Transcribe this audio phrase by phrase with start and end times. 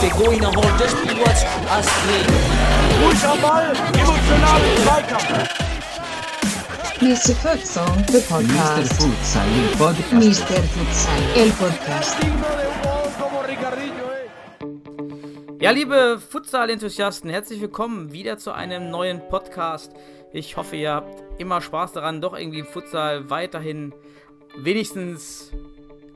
[0.00, 2.26] Pegou e não rolou dois pilotos a seguir.
[3.02, 3.64] Ruhig am Ball,
[3.98, 5.68] emotional im Zweikampf.
[7.00, 7.34] Mr.
[7.36, 8.28] Futsal, the Mr.
[8.28, 8.92] podcast.
[8.94, 10.12] Futsal, il podcast.
[10.12, 10.62] Mr.
[10.62, 12.16] Futsal, el podcast.
[15.60, 19.92] Ja, liebe Futsal-Enthusiasten, herzlich willkommen wieder zu einem neuen Podcast.
[20.32, 23.94] Ich hoffe, ihr habt immer Spaß daran, doch irgendwie im Futsal weiterhin
[24.56, 25.52] wenigstens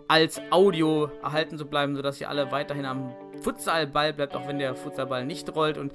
[0.08, 4.74] als Audio erhalten zu bleiben, sodass ihr alle weiterhin am Futsalball bleibt, auch wenn der
[4.74, 5.92] Futsalball nicht rollt und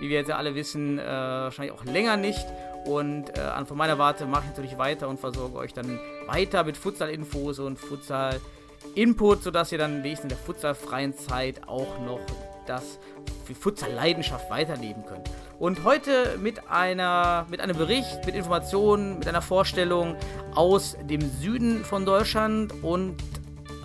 [0.00, 2.44] wie wir jetzt ja alle wissen, äh, wahrscheinlich auch länger nicht.
[2.84, 6.76] Und äh, von meiner Warte mache ich natürlich weiter und versorge euch dann weiter mit
[6.76, 12.20] Futsal-Infos und Futsal-Input, sodass ihr dann wenigstens in der futsalfreien Zeit auch noch
[12.66, 12.98] das
[13.44, 15.30] für Futsal-Leidenschaft weiterleben könnt.
[15.60, 20.16] Und heute mit einer, mit einem Bericht, mit Informationen, mit einer Vorstellung
[20.54, 23.16] aus dem Süden von Deutschland und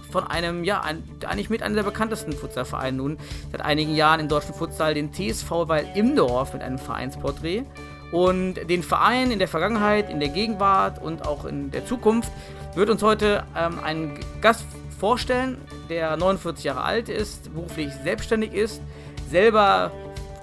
[0.10, 3.18] von einem, ja, ein, eigentlich mit einem der bekanntesten Futsalvereine nun
[3.52, 7.66] seit einigen Jahren im deutschen Futsal, den TSV Weil Imdorf mit einem Vereinsporträt.
[8.14, 12.32] Und den Verein in der Vergangenheit, in der Gegenwart und auch in der Zukunft
[12.76, 14.64] wird uns heute ähm, ein Gast
[14.98, 15.58] vorstellen,
[15.90, 18.82] der 49 Jahre alt ist, beruflich selbstständig ist,
[19.30, 19.92] selber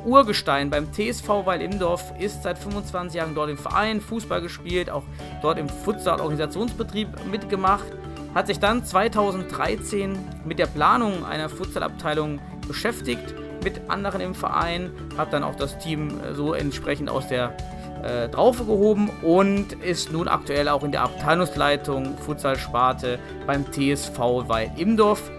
[0.05, 5.05] Urgestein beim TSV Weil Imdorf, ist seit 25 Jahren dort im Verein, Fußball gespielt, auch
[5.43, 7.87] dort im Futsal-Organisationsbetrieb mitgemacht,
[8.35, 15.33] hat sich dann 2013 mit der Planung einer Futsalabteilung beschäftigt, mit anderen im Verein, hat
[15.33, 17.57] dann auch das Team äh, so entsprechend aus der
[18.03, 24.73] äh, Traufe gehoben und ist nun aktuell auch in der Abteilungsleitung Futsal-Sparte beim TSV Weil
[24.77, 25.31] Imdorf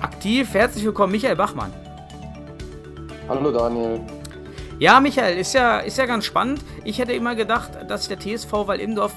[0.00, 0.52] aktiv.
[0.52, 1.81] Herzlich willkommen, Michael Bachmann.
[3.28, 4.00] Hallo Daniel.
[4.80, 6.60] Ja, Michael, ist ja, ist ja ganz spannend.
[6.84, 9.12] Ich hätte immer gedacht, dass der TSV Waldimdorf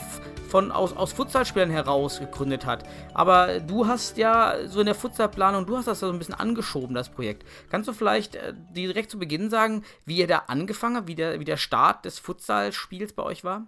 [0.48, 2.84] von aus, aus Futsalspielern heraus gegründet hat.
[3.16, 6.94] Aber du hast ja so in der Futsalplanung, du hast das so ein bisschen angeschoben,
[6.94, 7.46] das Projekt.
[7.72, 11.40] Kannst du vielleicht äh, direkt zu Beginn sagen, wie ihr da angefangen habt, wie der,
[11.40, 13.66] wie der Start des Futsalspiels bei euch war?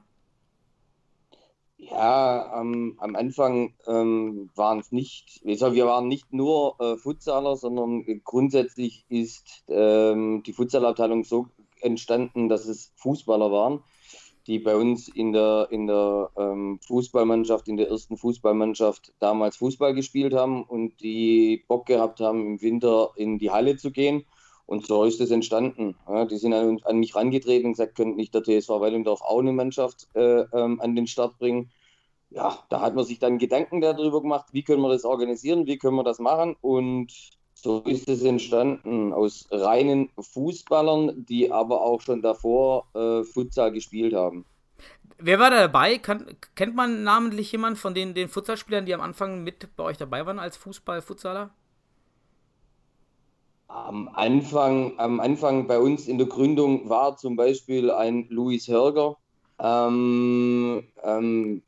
[1.79, 7.55] Ja, am, am Anfang ähm, waren es nicht, also wir waren nicht nur äh, Futsaler,
[7.55, 11.47] sondern grundsätzlich ist ähm, die Futsalabteilung so
[11.81, 13.83] entstanden, dass es Fußballer waren,
[14.47, 19.94] die bei uns in der, in der ähm, Fußballmannschaft, in der ersten Fußballmannschaft damals Fußball
[19.94, 24.25] gespielt haben und die Bock gehabt haben, im Winter in die Halle zu gehen.
[24.67, 25.95] Und so ist es entstanden.
[26.07, 29.39] Ja, die sind an, an mich rangetreten und gesagt, könnte nicht der TSV Wellendorf auch
[29.39, 31.72] eine Mannschaft äh, ähm, an den Start bringen.
[32.29, 35.77] Ja, da hat man sich dann Gedanken darüber gemacht, wie können wir das organisieren, wie
[35.77, 36.57] können wir das machen.
[36.59, 37.13] Und
[37.53, 44.13] so ist es entstanden aus reinen Fußballern, die aber auch schon davor äh, Futsal gespielt
[44.13, 44.45] haben.
[45.17, 45.97] Wer war da dabei?
[45.97, 49.97] Kann, kennt man namentlich jemanden von den, den Futsalspielern, die am Anfang mit bei euch
[49.97, 51.51] dabei waren als Fußball-Futsaler?
[53.67, 59.17] Am Anfang, am Anfang bei uns in der Gründung war zum Beispiel ein Luis Hörger.
[59.59, 61.61] Ähm, ähm,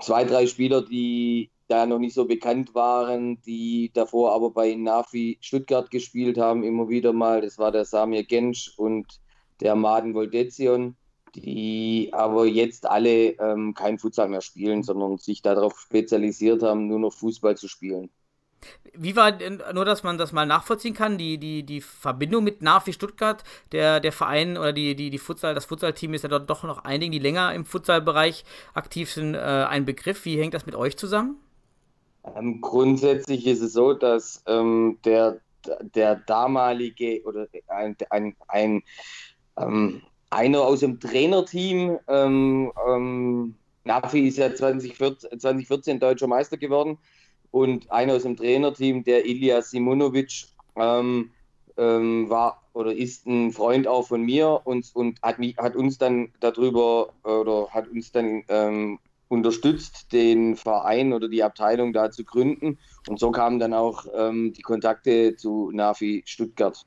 [0.00, 5.38] zwei, drei Spieler, die da noch nicht so bekannt waren, die davor aber bei Nafi
[5.40, 7.40] Stuttgart gespielt haben, immer wieder mal.
[7.40, 9.20] Das war der Samir Gensch und
[9.60, 10.96] der Maden Voldezion,
[11.34, 16.98] die aber jetzt alle ähm, kein Futsal mehr spielen, sondern sich darauf spezialisiert haben, nur
[16.98, 18.10] noch Fußball zu spielen.
[18.94, 19.32] Wie war
[19.72, 24.00] nur, dass man das mal nachvollziehen kann, die, die, die Verbindung mit Nafi Stuttgart, der,
[24.00, 27.12] der Verein oder die, die, die Futsal, das Futsalteam ist ja dort doch noch einigen,
[27.12, 28.44] die länger im Futsalbereich
[28.74, 30.24] aktiv sind, äh, ein Begriff.
[30.24, 31.36] Wie hängt das mit euch zusammen?
[32.36, 35.40] Ähm, grundsätzlich ist es so, dass ähm, der,
[35.94, 38.82] der damalige oder ein, ein, ein
[39.56, 43.54] ähm, einer aus dem Trainerteam, ähm, ähm,
[43.84, 46.98] Nafi ist ja 2014, 2014 deutscher Meister geworden
[47.50, 50.46] und einer aus dem Trainerteam, der Ilya Simonovic,
[50.76, 51.30] ähm,
[51.76, 55.98] ähm, war oder ist ein Freund auch von mir und, und hat, mich, hat uns
[55.98, 62.24] dann darüber oder hat uns dann ähm, unterstützt, den Verein oder die Abteilung da zu
[62.24, 62.78] gründen.
[63.08, 66.84] Und so kamen dann auch ähm, die Kontakte zu Nafi Stuttgart.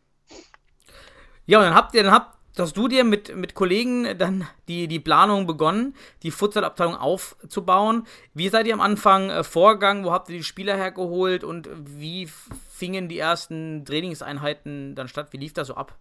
[1.45, 4.87] Ja, und dann habt ihr, dann habt, hast du dir mit, mit Kollegen dann die,
[4.87, 8.05] die Planung begonnen, die Futsalabteilung aufzubauen.
[8.33, 10.05] Wie seid ihr am Anfang äh, vorgegangen?
[10.05, 11.69] Wo habt ihr die Spieler hergeholt und
[11.99, 12.27] wie
[12.69, 15.29] fingen die ersten Trainingseinheiten dann statt?
[15.31, 15.97] Wie lief das so ab?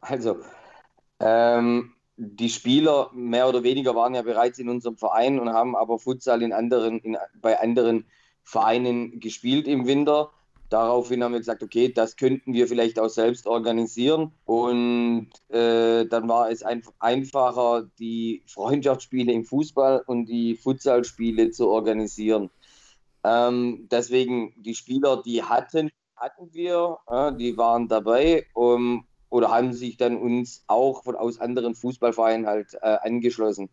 [0.00, 0.38] Also,
[1.20, 5.98] ähm, die Spieler mehr oder weniger waren ja bereits in unserem Verein und haben aber
[5.98, 8.06] Futsal in anderen, in, bei anderen
[8.42, 10.30] Vereinen gespielt im Winter.
[10.74, 14.32] Daraufhin haben wir gesagt, okay, das könnten wir vielleicht auch selbst organisieren.
[14.44, 21.68] Und äh, dann war es ein, einfacher, die Freundschaftsspiele im Fußball und die Futsalspiele zu
[21.68, 22.50] organisieren.
[23.22, 29.72] Ähm, deswegen die Spieler, die hatten, hatten wir, äh, die waren dabei um, oder haben
[29.74, 33.70] sich dann uns auch von aus anderen Fußballvereinen halt äh, angeschlossen.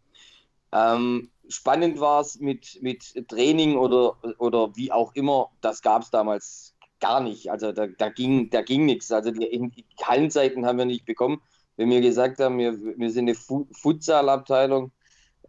[0.71, 6.11] Ähm, spannend war es mit, mit Training oder, oder wie auch immer, das gab es
[6.11, 6.70] damals
[7.01, 7.51] gar nicht.
[7.51, 9.11] Also da, da, ging, da ging nichts.
[9.11, 11.41] Also die, die Hallenzeiten haben wir nicht bekommen.
[11.75, 14.91] Wenn wir gesagt haben, wir, wir sind eine Futsal-Abteilung,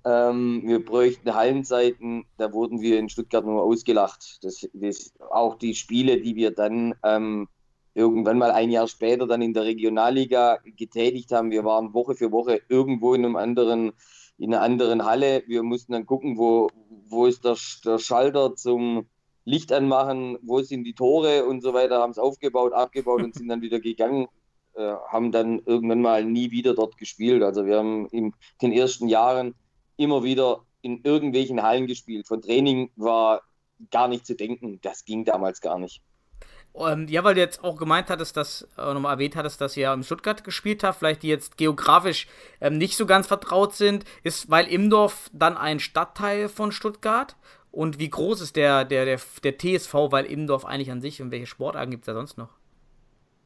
[0.04, 4.38] ähm, wir bräuchten Hallenzeiten, da wurden wir in Stuttgart nur ausgelacht.
[4.43, 7.49] Das, das, auch die Spiele, die wir dann ähm,
[7.94, 12.32] irgendwann mal ein Jahr später dann in der Regionalliga getätigt haben, wir waren Woche für
[12.32, 13.93] Woche irgendwo in einem anderen,
[14.38, 15.44] in einer anderen Halle.
[15.46, 16.69] Wir mussten dann gucken, wo,
[17.08, 19.06] wo ist der, der Schalter zum
[19.44, 23.49] Licht anmachen, wo sind die Tore und so weiter, haben es aufgebaut, abgebaut und sind
[23.49, 24.29] dann wieder gegangen.
[24.75, 27.43] Äh, haben dann irgendwann mal nie wieder dort gespielt.
[27.43, 29.55] Also wir haben in den ersten Jahren
[29.97, 32.27] immer wieder in irgendwelchen Hallen gespielt.
[32.27, 33.43] Von Training war
[33.91, 34.81] gar nicht zu denken.
[34.81, 36.03] Das ging damals gar nicht.
[36.75, 40.03] Ja, weil du jetzt auch gemeint hattest, dass, äh, nochmal erwähnt hattest, dass ihr in
[40.03, 42.27] Stuttgart gespielt habt, vielleicht die jetzt geografisch
[42.62, 47.37] ähm, nicht so ganz vertraut sind, ist, weil Imdorf dann ein Stadtteil von Stuttgart?
[47.73, 51.31] Und wie groß ist der, der, der, der TSV, weil Imdorf eigentlich an sich und
[51.31, 52.51] welche Sportarten gibt es da sonst noch?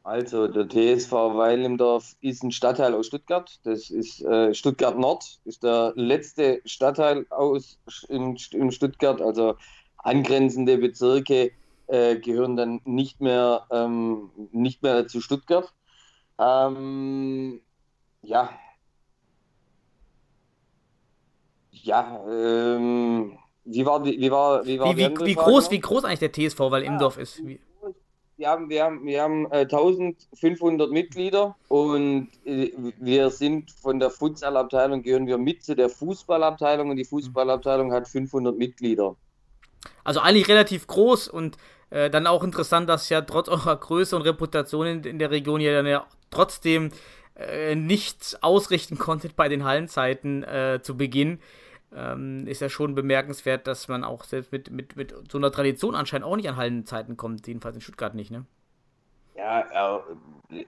[0.02, 3.58] Also der TSV Weilimdorf ist ein Stadtteil aus Stuttgart.
[3.64, 7.76] Das ist äh, Stuttgart Nord, ist der letzte Stadtteil aus
[8.08, 9.20] in, in Stuttgart.
[9.20, 9.56] Also
[9.98, 11.50] angrenzende Bezirke
[11.88, 15.72] äh, gehören dann nicht mehr, ähm, nicht mehr zu Stuttgart.
[16.38, 17.60] Ähm,
[18.22, 18.50] ja.
[21.72, 26.20] Ja, ähm, wie war wie war, wie war wie, wie, wie groß, wie groß eigentlich
[26.20, 27.44] der TSV, weil Imdorf ist?
[27.46, 27.60] Wie?
[28.36, 34.10] wir haben, wir haben, wir haben äh, 1500 Mitglieder und äh, wir sind von der
[34.10, 39.16] Futsalabteilung, gehören wir mit zu der Fußballabteilung und die Fußballabteilung hat 500 Mitglieder.
[40.04, 41.56] Also eigentlich relativ groß und
[41.90, 45.60] äh, dann auch interessant, dass ja trotz eurer Größe und Reputation in, in der Region
[45.60, 46.90] ja dann ja trotzdem
[47.36, 51.38] äh, nichts ausrichten konntet bei den Hallenzeiten äh, zu Beginn
[51.94, 55.94] ähm, ist ja schon bemerkenswert, dass man auch selbst mit, mit, mit so einer Tradition
[55.94, 58.44] anscheinend auch nicht an Hallenzeiten kommt, jedenfalls in Stuttgart nicht, ne?
[59.36, 60.02] Ja,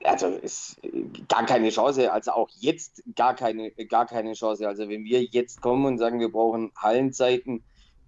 [0.04, 0.78] also ist
[1.26, 4.68] gar keine Chance, also auch jetzt gar keine, gar keine Chance.
[4.68, 7.64] Also wenn wir jetzt kommen und sagen, wir brauchen Hallenzeiten,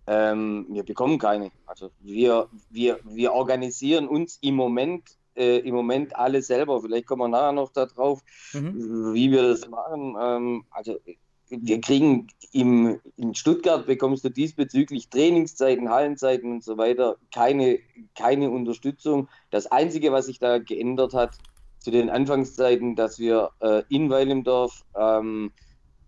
[0.07, 1.51] ähm, wir bekommen keine.
[1.65, 6.81] Also wir, wir, wir organisieren uns im Moment äh, im Moment alle selber.
[6.83, 8.21] Vielleicht kommen wir nachher noch darauf,
[8.53, 9.15] mhm.
[9.15, 10.17] wie wir das machen.
[10.21, 10.99] Ähm, also
[11.51, 17.79] wir kriegen im, in Stuttgart bekommst du diesbezüglich Trainingszeiten, Hallenzeiten und so weiter keine,
[18.15, 19.29] keine Unterstützung.
[19.51, 21.37] Das Einzige, was sich da geändert hat
[21.79, 25.53] zu den Anfangszeiten, dass wir äh, in Weilimdorf ähm,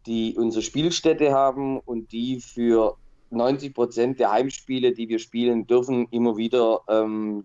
[0.07, 2.97] die unsere Spielstätte haben und die für
[3.31, 7.45] 90 Prozent der Heimspiele, die wir spielen dürfen, immer wieder ähm,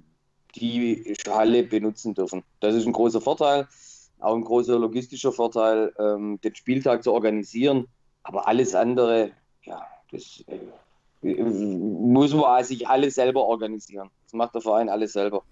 [0.55, 2.43] die Halle benutzen dürfen.
[2.59, 3.67] Das ist ein großer Vorteil
[4.19, 7.87] auch ein großer logistischer Vorteil, ähm, den Spieltag zu organisieren.
[8.23, 9.31] Aber alles andere,
[9.63, 14.09] ja, das äh, muss man sich alles selber organisieren.
[14.25, 15.43] Das macht der Verein alles selber.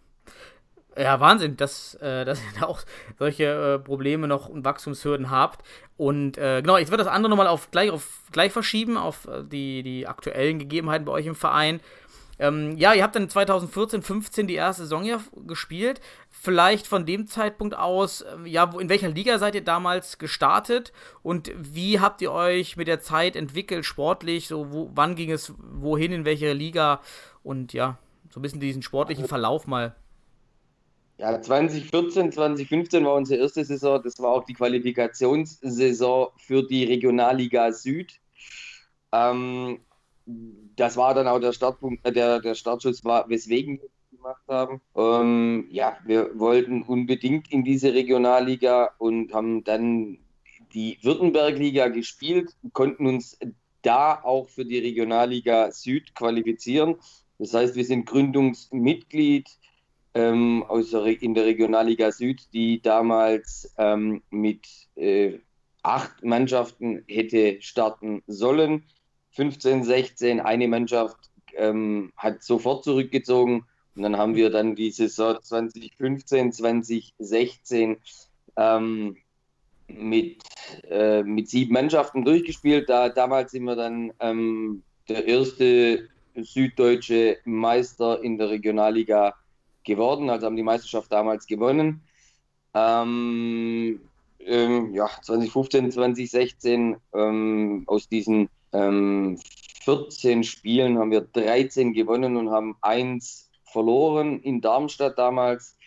[0.98, 2.82] Ja, Wahnsinn, dass, äh, dass ihr da auch
[3.20, 5.66] solche äh, Probleme noch und Wachstumshürden habt.
[5.98, 9.44] Und äh, genau, ich würde das andere nochmal auf gleich, auf gleich verschieben, auf äh,
[9.44, 11.82] die, die aktuellen Gegebenheiten bei euch im Verein.
[12.40, 16.00] Ähm, ja, ihr habt dann 2014, 15 die erste Saison ja gespielt.
[16.46, 21.52] Vielleicht von dem Zeitpunkt aus, äh, ja, in welcher Liga seid ihr damals gestartet und
[21.58, 24.48] wie habt ihr euch mit der Zeit entwickelt, sportlich?
[24.48, 27.02] So, wo, wann ging es wohin, in welche Liga?
[27.42, 27.98] Und ja,
[28.30, 29.96] so ein bisschen diesen sportlichen Verlauf mal.
[31.18, 34.00] Ja, 2014, 2015 war unsere erste Saison.
[34.04, 38.20] Das war auch die Qualifikationssaison für die Regionalliga Süd.
[39.12, 39.80] Ähm,
[40.76, 43.80] das war dann auch der Startpunkt, äh, der, der Startschuss war, weswegen
[44.26, 44.82] gemacht haben.
[44.96, 50.18] Ähm, ja, wir wollten unbedingt in diese Regionalliga und haben dann
[50.74, 53.38] die Württembergliga gespielt, konnten uns
[53.82, 56.96] da auch für die Regionalliga Süd qualifizieren.
[57.38, 59.48] Das heißt, wir sind Gründungsmitglied
[60.16, 65.40] ähm, aus der, in der Regionalliga Süd, die damals ähm, mit äh,
[65.84, 68.86] acht Mannschaften hätte starten sollen.
[69.32, 71.18] 15, 16, eine Mannschaft
[71.56, 73.66] ähm, hat sofort zurückgezogen
[73.96, 77.98] und dann haben wir dann die Saison 2015, 2016
[78.58, 79.18] ähm,
[79.88, 80.42] mit,
[80.90, 82.90] äh, mit sieben Mannschaften durchgespielt.
[82.90, 89.36] Da, damals sind wir dann ähm, der erste süddeutsche Meister in der Regionalliga
[89.86, 92.02] geworden, also haben die Meisterschaft damals gewonnen.
[92.74, 94.02] Ähm,
[94.40, 99.38] ähm, ja, 2015, 2016 ähm, aus diesen 14
[100.24, 103.45] ähm, Spielen haben wir 13 gewonnen und haben eins
[103.76, 105.78] verloren in Darmstadt damals.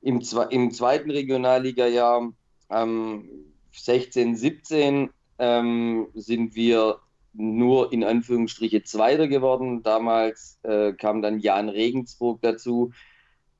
[0.00, 2.32] Im, im zweiten Regionalliga-Jahr,
[2.70, 3.28] ähm,
[3.70, 6.98] 16, 17, ähm, sind wir
[7.32, 9.84] nur in Anführungsstriche Zweiter geworden.
[9.84, 12.92] Damals äh, kam dann Jan Regensburg dazu,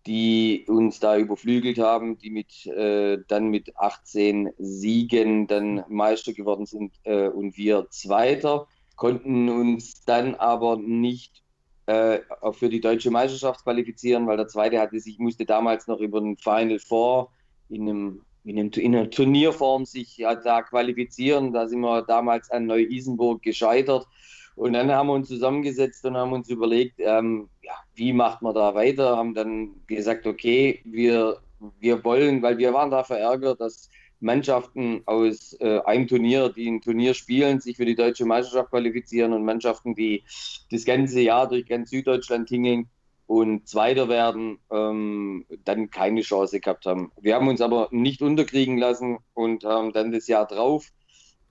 [0.04, 6.66] die uns da überflügelt haben, die mit äh, dann mit 18 Siegen dann Meister geworden
[6.66, 11.43] sind äh, und wir Zweiter, konnten uns dann aber nicht
[11.86, 12.20] äh,
[12.52, 16.36] für die deutsche Meisterschaft qualifizieren, weil der Zweite hatte sich musste damals noch über den
[16.36, 17.30] Final Four
[17.68, 21.52] in einem in, einem, in einer Turnierform sich ja, da qualifizieren.
[21.52, 24.06] Da sind wir damals an Neu-Isenburg gescheitert.
[24.54, 28.54] Und dann haben wir uns zusammengesetzt und haben uns überlegt, ähm, ja, wie macht man
[28.54, 29.16] da weiter?
[29.16, 31.38] Haben dann gesagt, okay, wir,
[31.80, 33.88] wir wollen, weil wir waren da verärgert, dass
[34.24, 39.32] Mannschaften aus äh, einem Turnier, die ein Turnier spielen, sich für die deutsche Meisterschaft qualifizieren
[39.32, 40.24] und Mannschaften, die
[40.70, 42.88] das ganze Jahr durch ganz Süddeutschland tingeln,
[43.26, 47.10] und Zweiter werden, ähm, dann keine Chance gehabt haben.
[47.20, 50.92] Wir haben uns aber nicht unterkriegen lassen und haben dann das Jahr drauf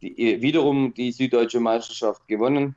[0.02, 2.76] die, wiederum die Süddeutsche Meisterschaft gewonnen.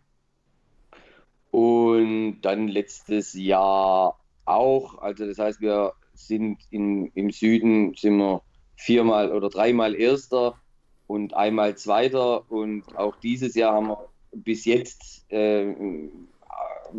[1.50, 4.98] Und dann letztes Jahr auch.
[4.98, 8.42] Also das heißt, wir sind in, im Süden sind wir
[8.76, 10.60] viermal oder dreimal Erster
[11.06, 12.50] und einmal Zweiter.
[12.50, 15.74] Und auch dieses Jahr haben wir bis jetzt äh,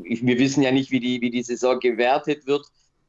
[0.03, 2.65] ich, wir wissen ja nicht, wie die, wie die Saison gewertet wird.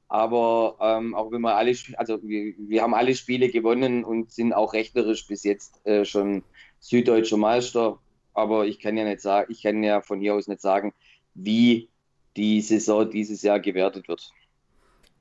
[0.09, 4.55] Aber ähm, auch wenn wir alle, also wir, wir haben alle Spiele gewonnen und sind
[4.55, 6.43] auch rechnerisch bis jetzt äh, schon
[6.81, 7.99] süddeutscher Meister.
[8.33, 10.95] Aber ich kann ja nicht sagen, ich kann ja von hier aus nicht sagen,
[11.35, 11.91] wie
[12.37, 14.31] die Saison dieses Jahr gewertet wird.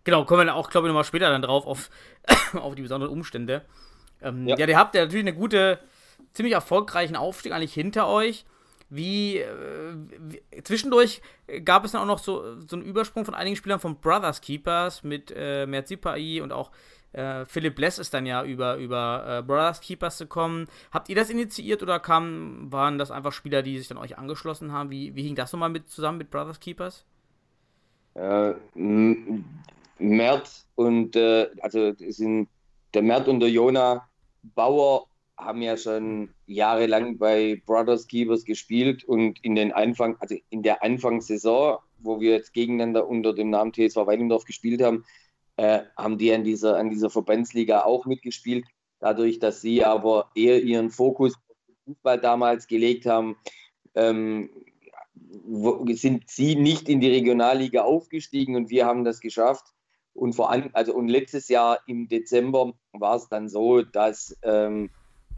[0.08, 1.90] Genau, kommen wir auch, glaube ich, nochmal später dann drauf auf,
[2.54, 3.66] auf die besonderen Umstände.
[4.22, 4.56] Ähm, ja.
[4.58, 5.80] ja, ihr habt ja natürlich eine gute,
[6.32, 8.46] ziemlich erfolgreichen Aufstieg eigentlich hinter euch.
[8.90, 11.22] Wie, äh, wie, zwischendurch
[11.66, 15.04] gab es dann auch noch so, so einen Übersprung von einigen Spielern von Brothers Keepers
[15.04, 16.72] mit äh, Merzipai und auch
[17.12, 20.68] äh, Philipp Bless ist dann ja über, über äh, Brothers Keepers gekommen.
[20.90, 24.72] Habt ihr das initiiert oder kam, waren das einfach Spieler, die sich dann euch angeschlossen
[24.72, 24.90] haben?
[24.90, 27.04] Wie, wie hing das nochmal mit zusammen mit Brothers Keepers?
[28.14, 28.54] Äh,
[30.00, 32.50] Mert und äh, also sind
[32.94, 34.08] der Mert und der Jona
[34.44, 40.63] Bauer haben ja schon jahrelang bei Brothers Keepers gespielt und in den Anfang, also in
[40.63, 45.06] der Anfangssaison, wo wir jetzt gegeneinander unter dem Namen TSV Weilendorf gespielt haben,
[45.58, 48.66] äh, haben die an dieser, an dieser Verbandsliga auch mitgespielt.
[49.00, 53.36] Dadurch, dass sie aber eher ihren Fokus auf den Fußball damals gelegt haben,
[53.94, 54.50] ähm,
[55.94, 59.74] sind sie nicht in die Regionalliga aufgestiegen und wir haben das geschafft.
[60.18, 64.90] Und vor allem, also und letztes Jahr im Dezember war es dann so, dass ähm,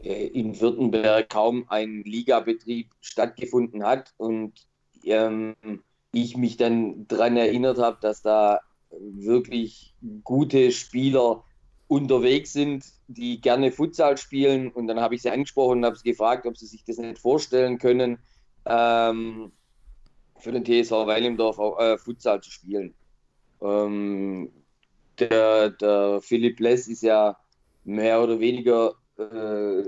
[0.02, 4.54] äh, in Württemberg kaum ein Ligabetrieb stattgefunden hat und
[5.04, 5.56] ähm,
[6.14, 9.94] ich mich dann daran erinnert habe, dass da wirklich
[10.24, 11.44] gute Spieler
[11.88, 14.70] unterwegs sind, die gerne Futsal spielen.
[14.72, 17.20] Und dann habe ich sie angesprochen und habe sie gefragt, ob sie sich das nicht
[17.20, 18.18] vorstellen können,
[18.66, 19.52] ähm,
[20.38, 22.94] für den TSV Weilendorf auch, äh, Futsal zu spielen.
[23.62, 24.52] Ähm,
[25.20, 27.38] der, der Philipp Less ist ja
[27.84, 29.84] mehr oder weniger äh,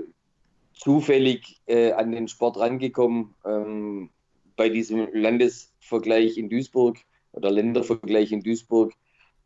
[0.74, 4.10] zufällig äh, an den Sport rangekommen ähm,
[4.56, 6.98] bei diesem Landesvergleich in Duisburg
[7.32, 8.92] oder Ländervergleich in Duisburg.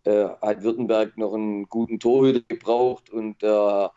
[0.04, 3.92] Äh, hat Württemberg noch einen guten Torhüter gebraucht und der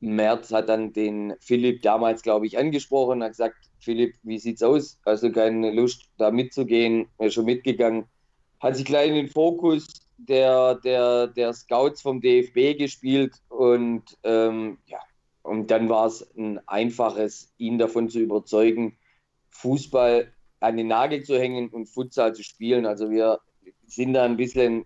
[0.00, 4.98] Merz hat dann den Philipp damals, glaube ich, angesprochen, hat gesagt, Philipp, wie sieht's aus?
[5.04, 8.04] Also keine Lust, da mitzugehen, er ist schon mitgegangen.
[8.60, 9.86] Hat sich gleich in den Fokus
[10.28, 15.00] der, der, der Scouts vom DFB gespielt und ähm, ja,
[15.42, 18.96] und dann war es ein einfaches, ihn davon zu überzeugen,
[19.50, 22.86] Fußball an den Nagel zu hängen und Futsal zu spielen.
[22.86, 23.40] Also wir
[23.86, 24.84] sind da ein bisschen,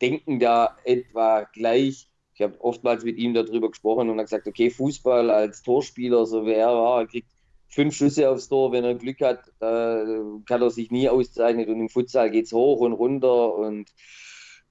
[0.00, 2.08] denken da etwa gleich.
[2.34, 6.46] Ich habe oftmals mit ihm darüber gesprochen und er gesagt, okay, Fußball als Torspieler, so
[6.46, 7.28] wie er war, er kriegt
[7.68, 11.80] fünf Schüsse aufs Tor, wenn er Glück hat, äh, kann er sich nie auszeichnen und
[11.80, 13.90] im Futsal geht es hoch und runter und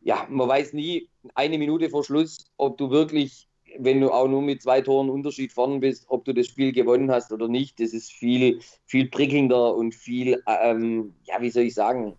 [0.02, 4.42] ja, man weiß nie, eine Minute vor Schluss, ob du wirklich wenn du auch nur
[4.42, 7.94] mit zwei Toren Unterschied vorn bist, ob du das Spiel gewonnen hast oder nicht, das
[7.94, 12.16] ist viel, viel prickelnder und viel, ähm, ja, wie soll ich sagen,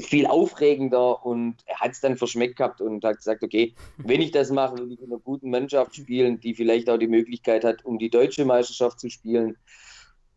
[0.00, 4.32] viel aufregender und er hat es dann verschmeckt gehabt und hat gesagt, okay, wenn ich
[4.32, 7.84] das mache, will ich in einer guten Mannschaft spielen, die vielleicht auch die Möglichkeit hat,
[7.84, 9.56] um die deutsche Meisterschaft zu spielen.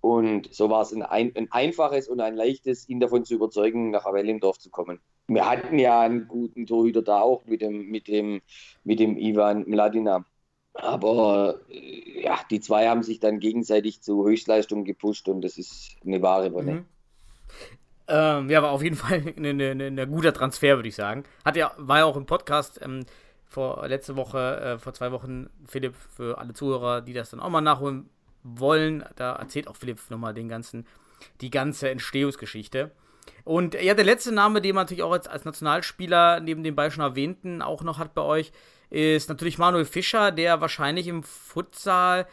[0.02, 4.06] Und so war es ein, ein einfaches und ein leichtes, ihn davon zu überzeugen, nach
[4.06, 5.00] Wellendorf zu kommen.
[5.28, 8.42] Wir hatten ja einen guten Torhüter da auch mit dem, mit dem,
[8.84, 10.26] mit dem Ivan Mladina.
[10.74, 15.96] Aber äh, ja, die zwei haben sich dann gegenseitig zu Höchstleistung gepusht und das ist
[16.06, 16.72] eine wahre Wonne.
[16.72, 16.86] Mhm.
[18.08, 21.24] Ähm, ja, war auf jeden Fall ein eine, eine guter Transfer, würde ich sagen.
[21.44, 23.06] Hat ja, war ja auch im Podcast ähm,
[23.46, 27.50] vor letzte Woche, äh, vor zwei Wochen, Philipp, für alle Zuhörer, die das dann auch
[27.50, 28.10] mal nachholen
[28.44, 30.86] wollen, da erzählt auch Philipp nochmal den ganzen,
[31.42, 32.92] die ganze Entstehungsgeschichte.
[33.44, 36.92] Und ja, der letzte Name, den man natürlich auch als, als Nationalspieler neben den beiden
[36.92, 38.52] schon erwähnten auch noch hat bei euch,
[38.90, 42.28] ist natürlich Manuel Fischer, der wahrscheinlich im Futsal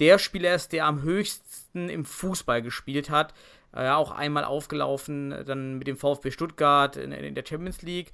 [0.00, 3.34] der Spieler ist, der am höchsten im Fußball gespielt hat.
[3.74, 8.12] Äh, auch einmal aufgelaufen, dann mit dem VfB Stuttgart in, in, der Champions League.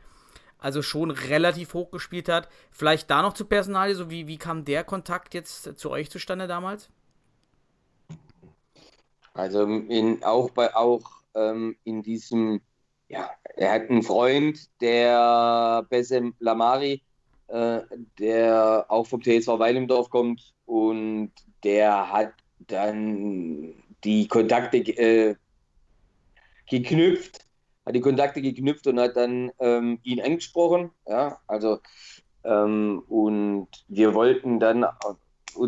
[0.58, 2.48] Also schon relativ hoch gespielt hat.
[2.70, 6.46] Vielleicht da noch zu Personal, so wie, wie kam der Kontakt jetzt zu euch zustande
[6.46, 6.90] damals?
[9.34, 12.60] Also in, auch bei auch ähm, in diesem,
[13.08, 17.02] ja, er hat einen Freund, der Besem Lamari,
[17.48, 17.80] äh,
[18.18, 21.32] der auch vom TSV Weilendorf kommt und
[21.64, 25.36] der hat dann die Kontakte äh,
[26.68, 27.46] geknüpft,
[27.86, 30.90] hat die Kontakte geknüpft und hat dann ähm, ihn angesprochen.
[31.06, 31.78] Ja, also
[32.44, 34.84] ähm, und wir wollten dann,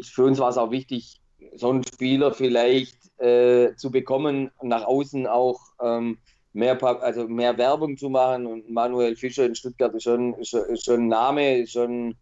[0.03, 1.21] für uns war es auch wichtig,
[1.55, 6.19] so einen Spieler vielleicht äh, zu bekommen, nach außen auch ähm,
[6.53, 8.47] mehr, also mehr Werbung zu machen.
[8.47, 12.17] Und Manuel Fischer in Stuttgart ist schon, ist schon ein Name, ist schon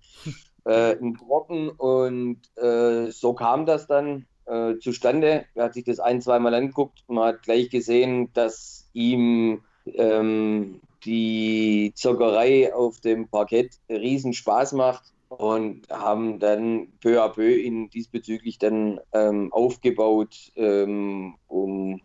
[0.65, 1.71] äh, ein Brocken.
[1.71, 5.45] Und äh, so kam das dann äh, zustande.
[5.55, 9.63] Er hat sich das ein, zweimal angeguckt und hat gleich gesehen, dass ihm
[9.95, 17.57] ähm, die Zockerei auf dem Parkett riesen Spaß macht und haben dann peu à peu
[17.57, 22.01] ihn diesbezüglich dann ähm, aufgebaut, ähm, um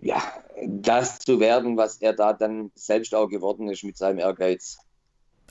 [0.00, 0.20] ja,
[0.66, 4.78] das zu werden, was er da dann selbst auch geworden ist mit seinem Ehrgeiz.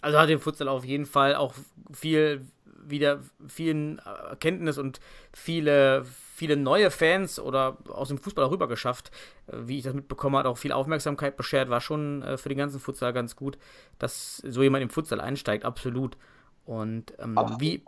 [0.02, 1.54] Also hat dem Futsal auf jeden Fall auch
[1.92, 2.46] viel
[2.88, 5.00] wieder vielen Erkenntnis und
[5.34, 9.12] viele, viele neue Fans oder aus dem Fußball auch rüber geschafft,
[9.48, 12.80] wie ich das mitbekommen habe, auch viel Aufmerksamkeit beschert, war schon äh, für den ganzen
[12.80, 13.58] Futsal ganz gut,
[14.00, 16.18] dass so jemand im Futsal einsteigt, absolut.
[16.66, 17.84] Und ähm, wie,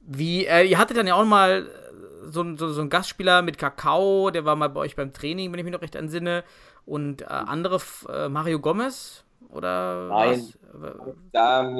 [0.00, 3.58] wie äh, ihr hattet dann ja auch mal äh, so, so, so einen Gastspieler mit
[3.58, 6.44] Kakao, der war mal bei euch beim Training, wenn ich mich noch recht entsinne.
[6.84, 10.52] Und äh, andere, äh, Mario Gomez, oder Nein.
[10.72, 11.14] Was?
[11.32, 11.70] Da,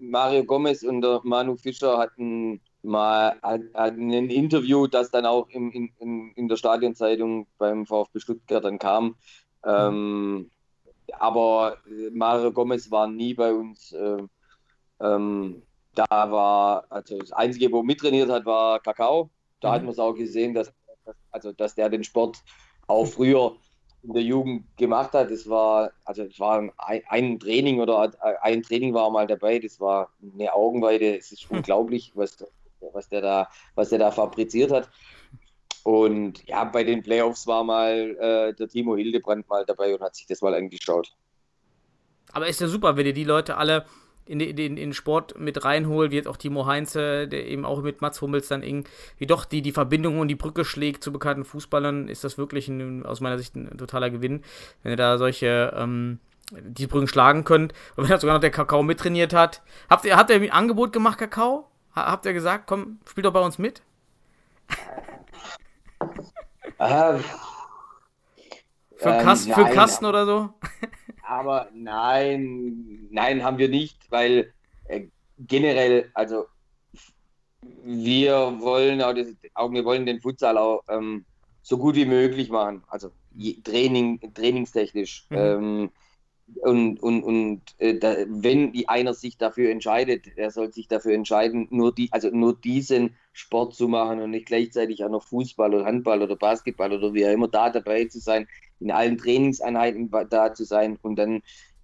[0.00, 5.70] Mario Gomez und der Manu Fischer hatten mal hatten ein Interview, das dann auch im,
[5.70, 9.04] in, in der Stadionzeitung beim VfB Stuttgart dann kam.
[9.04, 9.16] Mhm.
[9.66, 10.50] Ähm,
[11.18, 11.76] aber
[12.12, 13.92] Mario Gomez war nie bei uns.
[13.92, 14.22] Äh,
[15.02, 15.62] ähm,
[15.94, 19.30] da war, also das Einzige, wo mittrainiert hat, war Kakao.
[19.60, 19.72] Da mhm.
[19.74, 20.72] hat man es auch gesehen, dass,
[21.30, 22.38] also, dass der den Sport
[22.86, 23.56] auch früher
[24.02, 25.30] in der Jugend gemacht hat.
[25.30, 28.10] Das war, also es war ein, ein, Training oder
[28.42, 31.16] ein Training war mal dabei, das war eine Augenweide.
[31.16, 31.58] Es ist hm.
[31.58, 32.44] unglaublich, was,
[32.92, 34.88] was, der da, was der da fabriziert hat.
[35.84, 40.14] Und ja, bei den Playoffs war mal äh, der Timo Hildebrand mal dabei und hat
[40.14, 41.12] sich das mal angeschaut.
[42.32, 43.84] Aber ist ja super, wenn ihr die Leute alle
[44.26, 47.82] in den, in den Sport mit reinholt, wie jetzt auch Timo Heinze, der eben auch
[47.82, 51.44] mit Mats Hummels dann irgendwie doch die, die Verbindung und die Brücke schlägt zu bekannten
[51.44, 54.42] Fußballern, ist das wirklich ein, aus meiner Sicht ein totaler Gewinn,
[54.82, 56.18] wenn ihr da solche ähm,
[56.52, 57.72] die Brücken schlagen könnt.
[57.96, 59.62] Und wenn er sogar noch der Kakao mittrainiert hat.
[59.88, 61.68] Habt ihr, habt ihr ein Angebot gemacht, Kakao?
[61.94, 63.82] Habt ihr gesagt, komm, spiel doch bei uns mit?
[66.78, 67.22] Ähm,
[68.96, 70.50] für, Kasten, ähm, für Kasten oder so?
[71.22, 74.52] Aber nein, nein, haben wir nicht, weil
[74.84, 75.06] äh,
[75.38, 76.46] generell, also
[77.84, 81.24] wir wollen auch, das, auch, wir wollen den Futsal auch ähm,
[81.62, 83.10] so gut wie möglich machen, also
[83.64, 85.26] Training, trainingstechnisch.
[85.30, 85.36] Mhm.
[85.36, 85.90] Ähm,
[86.60, 91.66] und, und, und äh, da, wenn einer sich dafür entscheidet, er soll sich dafür entscheiden,
[91.70, 95.84] nur die, also nur diesen Sport zu machen und nicht gleichzeitig auch noch Fußball oder
[95.86, 98.46] Handball oder Basketball oder wie auch immer da dabei zu sein,
[98.82, 101.42] in allen Trainingseinheiten da zu sein und dann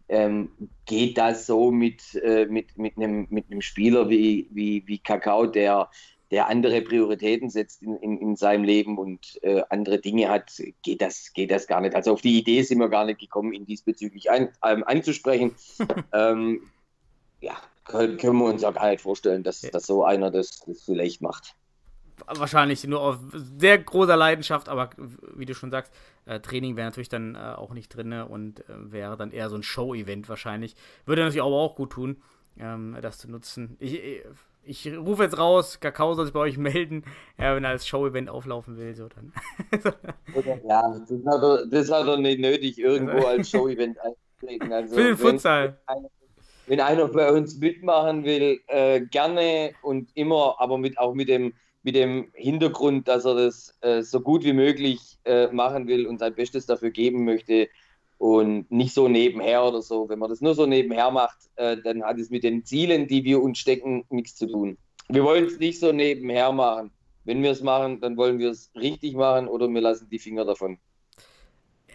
[0.09, 0.51] ähm,
[0.87, 5.47] geht das so mit, äh, mit, mit, einem, mit einem Spieler wie, wie, wie Kakao,
[5.47, 5.91] der,
[6.31, 10.51] der andere Prioritäten setzt in, in, in seinem Leben und äh, andere Dinge hat,
[10.83, 11.95] geht das, geht das gar nicht.
[11.95, 15.55] Also auf die Idee sind wir gar nicht gekommen, ihn diesbezüglich ein, ähm, anzusprechen.
[16.13, 16.63] ähm,
[17.41, 20.83] ja, können, können wir uns auch gar nicht vorstellen, dass, dass so einer das, das
[20.83, 21.55] vielleicht macht
[22.37, 24.91] wahrscheinlich nur auf sehr großer Leidenschaft, aber
[25.35, 25.93] wie du schon sagst,
[26.27, 29.57] äh, Training wäre natürlich dann äh, auch nicht drin und äh, wäre dann eher so
[29.57, 30.77] ein Show-Event wahrscheinlich.
[31.07, 32.17] Würde natürlich aber auch gut tun,
[32.59, 33.77] ähm, das zu nutzen.
[33.81, 34.01] Ich,
[34.69, 37.05] ich rufe jetzt raus, Kakao soll sich bei euch melden,
[37.39, 39.33] ja, wenn er als Show-Event auflaufen will, so dann.
[40.69, 44.73] ja, das hat, er, das hat er nicht nötig, irgendwo als Show-Event einzutreten.
[44.73, 45.79] Also, Für den Futsal.
[45.87, 46.09] Wenn,
[46.67, 51.55] wenn einer bei uns mitmachen will, äh, gerne und immer, aber mit, auch mit dem,
[51.83, 56.19] mit dem Hintergrund, dass er das äh, so gut wie möglich äh, machen will und
[56.19, 57.69] sein Bestes dafür geben möchte
[58.19, 60.09] und nicht so nebenher oder so.
[60.09, 63.25] Wenn man das nur so nebenher macht, äh, dann hat es mit den Zielen, die
[63.25, 64.77] wir uns stecken, nichts zu tun.
[65.09, 66.91] Wir wollen es nicht so nebenher machen.
[67.25, 70.45] Wenn wir es machen, dann wollen wir es richtig machen oder wir lassen die Finger
[70.45, 70.79] davon.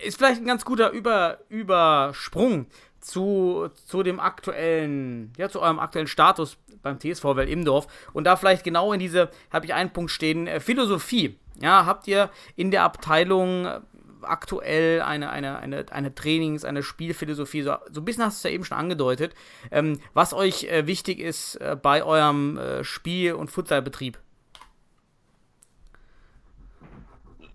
[0.06, 2.68] Ist vielleicht ein ganz guter Über Übersprung
[3.04, 7.88] zu, zu dem aktuellen, ja, zu eurem aktuellen Status beim TSV Well Imdorf.
[8.14, 11.38] Und da vielleicht genau in diese, habe ich einen Punkt stehen, äh, Philosophie.
[11.62, 13.68] Ja, habt ihr in der Abteilung
[14.22, 18.52] aktuell eine, eine, eine, eine Trainings-, eine Spielphilosophie, so, so ein bisschen hast du es
[18.52, 19.34] ja eben schon angedeutet,
[19.72, 24.18] ähm, was euch äh, wichtig ist äh, bei eurem äh, Spiel- und Futsalbetrieb?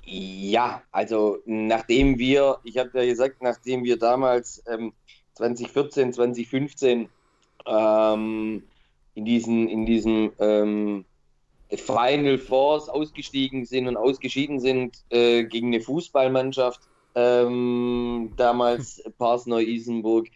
[0.05, 4.95] Ja, also nachdem wir, ich habe ja gesagt, nachdem wir damals ähm,
[5.39, 7.09] 2014, 2015
[7.67, 8.63] ähm,
[9.15, 11.05] in diesen, in diesen ähm,
[11.71, 16.81] Final Fours ausgestiegen sind und ausgeschieden sind äh, gegen eine Fußballmannschaft,
[17.15, 20.29] ähm, damals Pars Neu-Isenburg,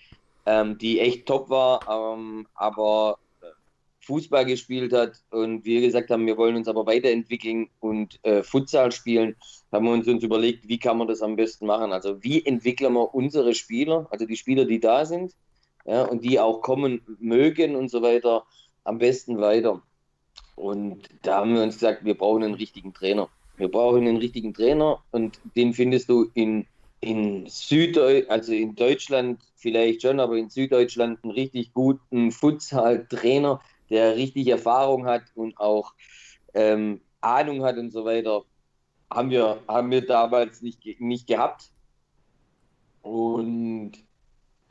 [0.46, 3.18] ähm, die echt top war, ähm, aber
[4.02, 8.92] Fußball gespielt hat und wir gesagt haben, wir wollen uns aber weiterentwickeln und äh, Futsal
[8.92, 9.36] spielen,
[9.70, 11.92] haben wir uns, uns überlegt, wie kann man das am besten machen.
[11.92, 15.34] Also wie entwickeln wir unsere Spieler, also die Spieler, die da sind
[15.84, 18.44] ja, und die auch kommen mögen und so weiter,
[18.84, 19.82] am besten weiter.
[20.56, 23.28] Und da haben wir uns gesagt, wir brauchen einen richtigen Trainer.
[23.56, 26.66] Wir brauchen einen richtigen Trainer und den findest du in,
[27.00, 33.60] in Süddeutschland, also in Deutschland vielleicht schon, aber in Süddeutschland einen richtig guten Futsal-Trainer,
[33.92, 35.92] der richtig Erfahrung hat und auch
[36.54, 38.42] ähm, Ahnung hat und so weiter.
[39.10, 41.70] Haben wir, haben wir damals nicht, nicht gehabt.
[43.02, 43.92] Und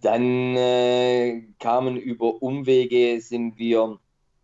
[0.02, 4.00] dann äh, kamen über Umwege, sind wir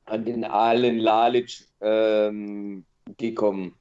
[0.06, 2.86] an den Alen Lalic ähm,
[3.18, 3.74] gekommen.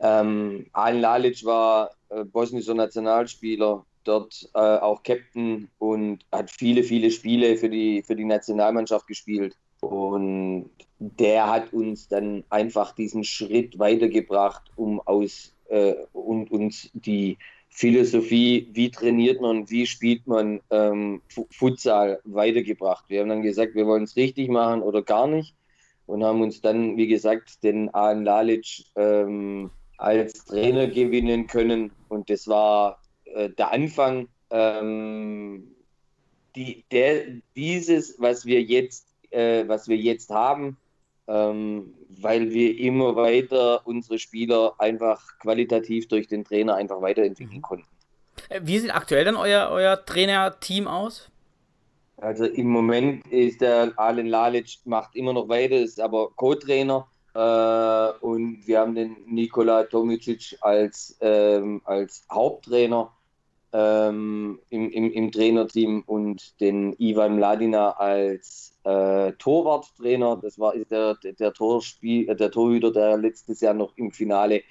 [0.00, 7.10] Ähm, Alen Lalic war äh, bosnischer Nationalspieler, dort äh, auch Captain und hat viele, viele
[7.10, 9.56] Spiele für die, für die Nationalmannschaft gespielt.
[9.80, 17.38] Und der hat uns dann einfach diesen Schritt weitergebracht, um aus äh, und uns die
[17.70, 23.04] Philosophie, wie trainiert man, wie spielt man ähm, Futsal weitergebracht.
[23.08, 25.54] Wir haben dann gesagt, wir wollen es richtig machen oder gar nicht
[26.06, 32.28] und haben uns dann, wie gesagt, den Alan Lalic ähm, als Trainer gewinnen können und
[32.28, 32.99] das war
[33.34, 34.28] äh, der Anfang.
[34.50, 35.74] Ähm,
[36.56, 40.76] die, der, dieses, was wir jetzt, äh, was wir jetzt haben,
[41.28, 47.62] ähm, weil wir immer weiter unsere Spieler einfach qualitativ durch den Trainer einfach weiterentwickeln mhm.
[47.62, 47.86] konnten.
[48.48, 51.30] Äh, wie sieht aktuell dann euer, euer Trainerteam aus?
[52.16, 58.18] Also im Moment ist der Alen Lalic macht immer noch weiter, ist aber Co-Trainer äh,
[58.20, 63.10] und wir haben den Nikola Tomicic als, ähm, als Haupttrainer
[63.72, 70.38] ähm, im, im, im Trainerteam und den Ivan Mladina als äh, Torwarttrainer.
[70.42, 74.62] Das war der, der, Torspiel, äh, der Torhüter, der letztes Jahr noch im Finale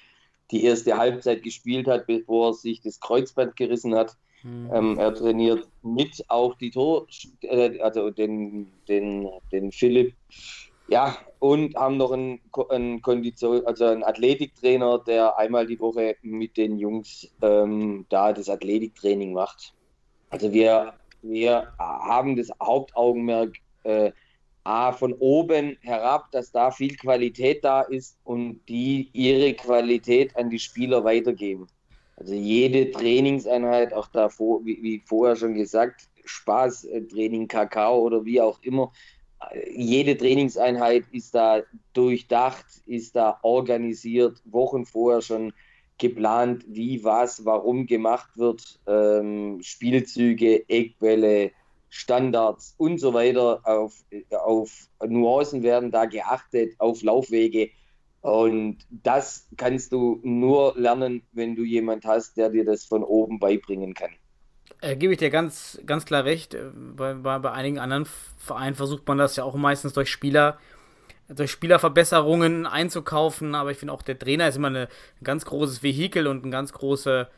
[0.50, 4.16] die erste Halbzeit gespielt hat, bevor er sich das Kreuzband gerissen hat.
[4.42, 4.70] Mhm.
[4.72, 7.06] Ähm, er trainiert mit auch die Tor,
[7.42, 10.14] äh, also den, den, den Philipp.
[10.90, 13.00] Ja, und haben noch einen, einen
[13.64, 19.72] also einen Athletiktrainer, der einmal die Woche mit den Jungs ähm, da das Athletiktraining macht.
[20.30, 24.10] Also wir, wir haben das Hauptaugenmerk äh,
[24.64, 30.50] A, von oben herab, dass da viel Qualität da ist und die ihre Qualität an
[30.50, 31.68] die Spieler weitergeben.
[32.16, 38.60] Also jede Trainingseinheit, auch davor, wie, wie vorher schon gesagt, Spaßtraining, Kakao oder wie auch
[38.62, 38.92] immer,
[39.70, 45.52] jede Trainingseinheit ist da durchdacht, ist da organisiert, Wochen vorher schon
[45.98, 51.52] geplant, wie, was, warum gemacht wird, ähm, Spielzüge, Eckbälle,
[51.90, 53.60] Standards und so weiter.
[53.64, 57.70] Auf, auf Nuancen werden da geachtet, auf Laufwege.
[58.22, 63.38] Und das kannst du nur lernen, wenn du jemand hast, der dir das von oben
[63.38, 64.10] beibringen kann.
[64.80, 66.54] Äh, Gebe ich dir ganz, ganz klar recht.
[66.54, 68.06] Äh, bei, bei, bei einigen anderen
[68.38, 70.58] Vereinen versucht man das ja auch meistens durch Spieler,
[71.28, 73.54] durch Spielerverbesserungen einzukaufen.
[73.54, 74.88] Aber ich finde auch, der Trainer ist immer eine,
[75.20, 77.28] ein ganz großes Vehikel und ein ganz große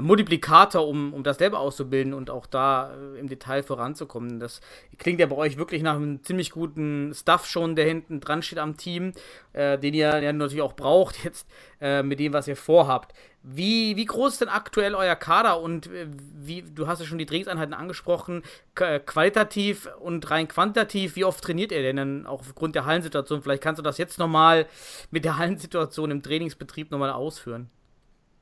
[0.00, 4.38] Multiplikator, um, um das selber auszubilden und auch da äh, im Detail voranzukommen.
[4.38, 4.60] Das
[4.98, 8.58] klingt ja bei euch wirklich nach einem ziemlich guten Stuff schon, der hinten dran steht
[8.58, 9.12] am Team,
[9.54, 11.48] äh, den ihr ja natürlich auch braucht jetzt
[11.80, 13.14] äh, mit dem, was ihr vorhabt.
[13.42, 17.18] Wie, wie groß ist denn aktuell euer Kader und äh, wie, du hast ja schon
[17.18, 18.42] die Trainingseinheiten angesprochen,
[18.74, 23.40] äh, qualitativ und rein quantitativ, wie oft trainiert ihr denn dann auch aufgrund der Hallensituation?
[23.40, 24.66] Vielleicht kannst du das jetzt nochmal
[25.10, 27.70] mit der Hallensituation im Trainingsbetrieb nochmal ausführen.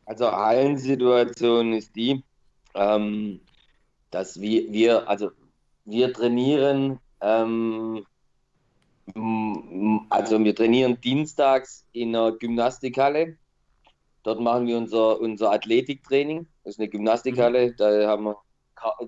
[0.06, 2.24] Also Hallensituation ist die,
[2.74, 3.40] ähm,
[4.10, 5.30] dass wir, wir, also
[5.84, 8.06] wir trainieren, ähm,
[10.10, 13.36] also wir trainieren dienstags in einer Gymnastikhalle.
[14.22, 16.46] Dort machen wir unser, unser Athletiktraining.
[16.64, 17.74] Das ist eine Gymnastikhalle, mhm.
[17.76, 18.36] da haben wir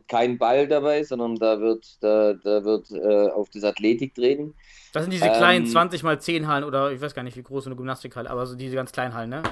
[0.09, 4.55] keinen Ball dabei, sondern da wird, da, da wird äh, auf das Athletiktraining.
[4.93, 7.43] Das sind diese ähm, kleinen 20 mal 10 Hallen oder ich weiß gar nicht, wie
[7.43, 9.43] groß eine Gymnastikhalle, aber so diese ganz kleinen Hallen, ne?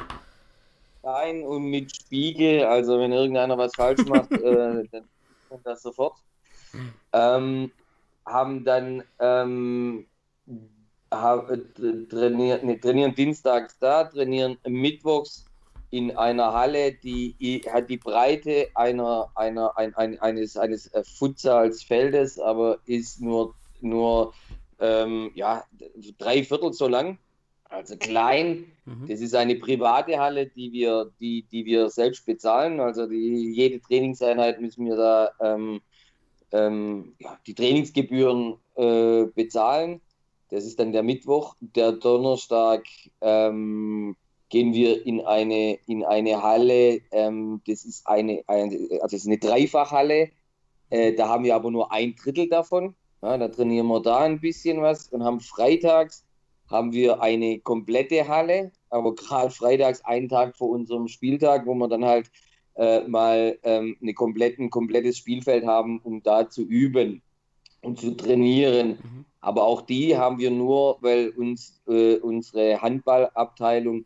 [1.07, 2.65] Klein und mit Spiegel.
[2.65, 5.05] Also wenn irgendeiner was falsch macht, äh, dann
[5.49, 6.17] kommt das sofort.
[7.13, 7.71] Ähm,
[8.25, 10.07] haben dann ähm,
[11.13, 11.59] hab, äh,
[12.11, 15.45] trainieren, nee, trainieren dienstags da, trainieren mittwochs
[15.91, 22.41] in einer Halle, die hat die Breite einer, einer, ein, ein, eines, eines äh, Futsalsfeldes,
[22.41, 24.35] aber ist nur, nur
[24.81, 25.65] ähm, ja,
[26.19, 27.19] drei Viertel so lang.
[27.77, 28.65] Also klein.
[28.87, 29.07] Mhm.
[29.07, 32.81] Das ist eine private Halle, die wir, die, die wir selbst bezahlen.
[32.81, 35.81] Also die, jede Trainingseinheit müssen wir da ähm,
[36.53, 40.01] ähm, ja, die Trainingsgebühren äh, bezahlen.
[40.49, 41.55] Das ist dann der Mittwoch.
[41.61, 42.85] Der Donnerstag
[43.21, 44.17] ähm,
[44.49, 47.03] gehen wir in eine, in eine Halle.
[47.11, 50.31] Ähm, das ist eine, eine, also ist eine Dreifachhalle.
[50.89, 52.95] Äh, da haben wir aber nur ein Drittel davon.
[53.23, 56.26] Ja, da trainieren wir da ein bisschen was und haben freitags
[56.69, 61.89] haben wir eine komplette Halle, aber gerade freitags einen Tag vor unserem Spieltag, wo wir
[61.89, 62.31] dann halt
[62.75, 67.23] äh, mal ähm, eine komplett, ein komplettes Spielfeld haben, um da zu üben
[67.83, 68.99] und zu trainieren.
[69.03, 69.25] Mhm.
[69.41, 74.05] Aber auch die haben wir nur, weil uns äh, unsere Handballabteilung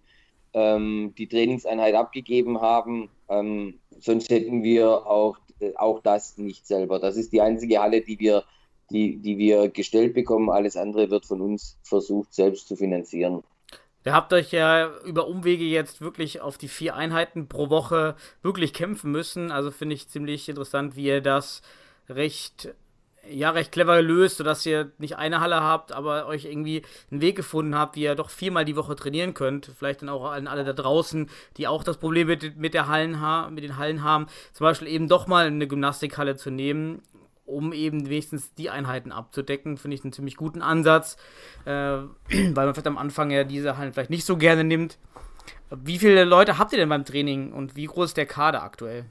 [0.52, 3.08] ähm, die Trainingseinheit abgegeben haben.
[3.28, 6.98] Ähm, sonst hätten wir auch, äh, auch das nicht selber.
[6.98, 8.44] Das ist die einzige Halle, die wir
[8.90, 10.50] die, die wir gestellt bekommen.
[10.50, 13.42] Alles andere wird von uns versucht, selbst zu finanzieren.
[14.05, 18.72] Ihr habt euch ja über Umwege jetzt wirklich auf die vier Einheiten pro Woche wirklich
[18.72, 19.50] kämpfen müssen.
[19.50, 21.61] Also finde ich ziemlich interessant, wie ihr das
[22.09, 22.74] recht,
[23.31, 27.37] ja, recht clever löst, sodass ihr nicht eine Halle habt, aber euch irgendwie einen Weg
[27.37, 29.70] gefunden habt, wie ihr doch viermal die Woche trainieren könnt.
[29.79, 33.20] Vielleicht dann auch an alle da draußen, die auch das Problem mit, mit, der Hallen
[33.55, 37.03] mit den Hallen haben, zum Beispiel eben doch mal eine Gymnastikhalle zu nehmen
[37.50, 41.16] um eben wenigstens die Einheiten abzudecken, finde ich einen ziemlich guten Ansatz,
[41.64, 42.06] äh, weil
[42.54, 44.98] man vielleicht am Anfang ja diese Hallen vielleicht nicht so gerne nimmt.
[45.70, 49.04] Wie viele Leute habt ihr denn beim Training und wie groß ist der Kader aktuell?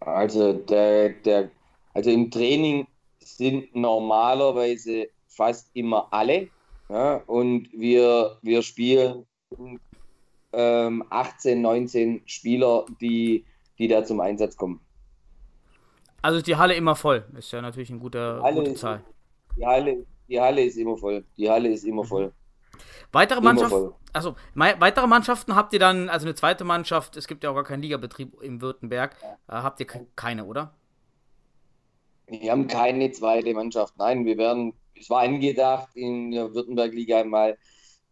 [0.00, 1.50] Also, der, der,
[1.92, 2.86] also im Training
[3.18, 6.48] sind normalerweise fast immer alle.
[6.88, 9.26] Ja, und wir, wir spielen
[10.52, 13.44] ähm, 18, 19 Spieler, die,
[13.78, 14.80] die da zum Einsatz kommen.
[16.22, 17.24] Also ist die Halle immer voll.
[17.36, 19.02] Ist ja natürlich eine gute, gute ist, Zahl.
[19.56, 21.24] Die Halle, die Halle ist immer voll.
[21.36, 22.32] Die Halle ist immer voll.
[23.12, 27.50] Weitere Mannschaften, also weitere Mannschaften habt ihr dann, also eine zweite Mannschaft, es gibt ja
[27.50, 29.16] auch gar keinen Ligabetrieb im Württemberg,
[29.48, 30.72] äh, habt ihr keine, oder?
[32.26, 33.94] Wir haben keine zweite Mannschaft.
[33.98, 37.58] Nein, wir werden, es war angedacht, in der Württemberg-Liga mal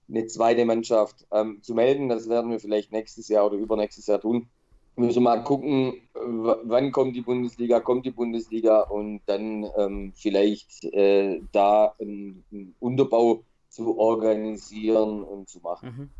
[0.08, 2.08] eine zweite Mannschaft ähm, zu melden.
[2.08, 4.48] Das werden wir vielleicht nächstes Jahr oder übernächstes Jahr tun
[4.98, 10.84] müssen wir mal gucken, wann kommt die Bundesliga, kommt die Bundesliga und dann ähm, vielleicht
[10.84, 15.88] äh, da einen, einen, Unterbau zu organisieren und zu machen.
[15.88, 16.10] Mhm.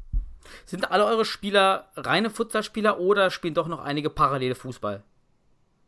[0.64, 5.02] Sind alle eure Spieler reine Futsalspieler oder spielen doch noch einige parallele Fußball?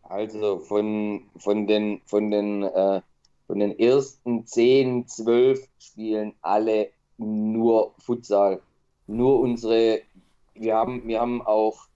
[0.02, 3.00] Also von, von den, von den, äh,
[3.46, 8.60] von den ersten 10, 12 spielen alle nur Futsal.
[9.06, 10.00] Nur unsere,
[10.54, 11.86] wir haben, wir haben auch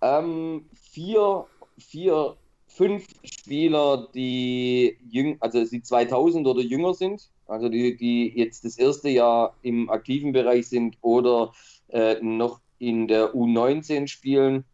[0.00, 1.46] ähm, vier,
[1.78, 8.64] vier, fünf Spieler, die jüng, also die 2000 oder jünger sind, also die, die jetzt
[8.64, 11.52] das erste Jahr im aktiven Bereich sind oder
[11.88, 14.64] äh, noch in der U19 spielen.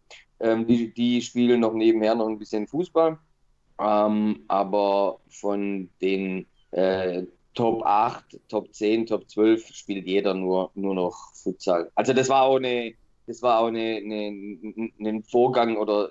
[0.41, 3.19] Ähm, die, die spielen noch nebenher noch ein bisschen Fußball.
[3.79, 10.95] Ähm, aber von den äh, Top 8, Top 10, Top 12 spielt jeder nur, nur
[10.95, 11.91] noch Futsal.
[11.95, 12.95] Also das war auch eine,
[13.27, 16.11] das war auch eine, eine, ein Vorgang oder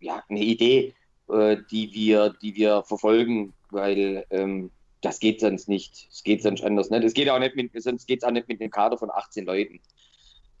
[0.00, 0.94] ja, eine Idee,
[1.28, 6.08] äh, die, wir, die wir verfolgen, weil ähm, das geht sonst nicht.
[6.10, 7.04] Es geht sonst anders nicht.
[7.04, 9.80] Es geht auch nicht mit, sonst geht auch nicht mit einem Kader von 18 Leuten.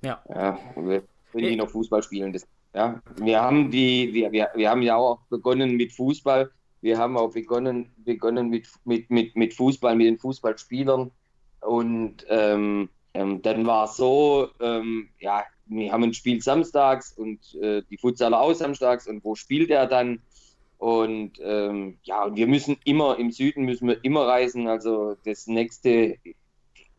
[0.02, 0.22] Ja.
[0.28, 1.02] ja wenn
[1.44, 5.20] die noch Fußball spielen, das Ja, wir haben die, wir, wir, wir haben ja auch
[5.28, 6.50] begonnen mit Fußball.
[6.80, 11.10] Wir haben auch begonnen, begonnen mit, mit, mit, mit Fußball, mit den Fußballspielern.
[11.60, 17.54] Und ähm, ähm, dann war es so, ähm, ja, wir haben ein Spiel samstags und
[17.60, 20.20] äh, die Futsaler auch samstags und wo spielt er dann?
[20.78, 24.68] Und ähm, ja, wir müssen immer im Süden müssen wir immer reisen.
[24.68, 26.16] Also das nächste,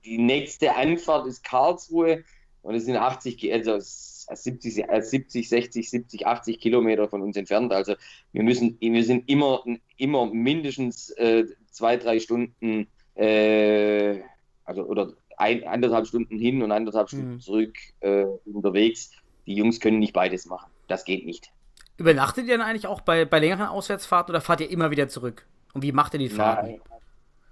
[0.03, 2.23] die nächste Anfahrt ist Karlsruhe
[2.61, 7.71] und es sind 80, also 70, 70, 60, 70, 80 Kilometer von uns entfernt.
[7.71, 7.95] Also
[8.33, 9.63] wir müssen, wir sind immer,
[9.97, 14.19] immer mindestens äh, zwei, drei Stunden, äh,
[14.65, 17.39] also oder ein, anderthalb Stunden hin und anderthalb Stunden mhm.
[17.39, 19.11] zurück äh, unterwegs.
[19.47, 20.69] Die Jungs können nicht beides machen.
[20.87, 21.51] Das geht nicht.
[21.97, 25.45] Übernachtet ihr dann eigentlich auch bei, bei längeren Auswärtsfahrten oder fahrt ihr immer wieder zurück?
[25.73, 26.81] Und wie macht ihr die Fahrten?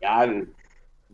[0.01, 0.29] Ja,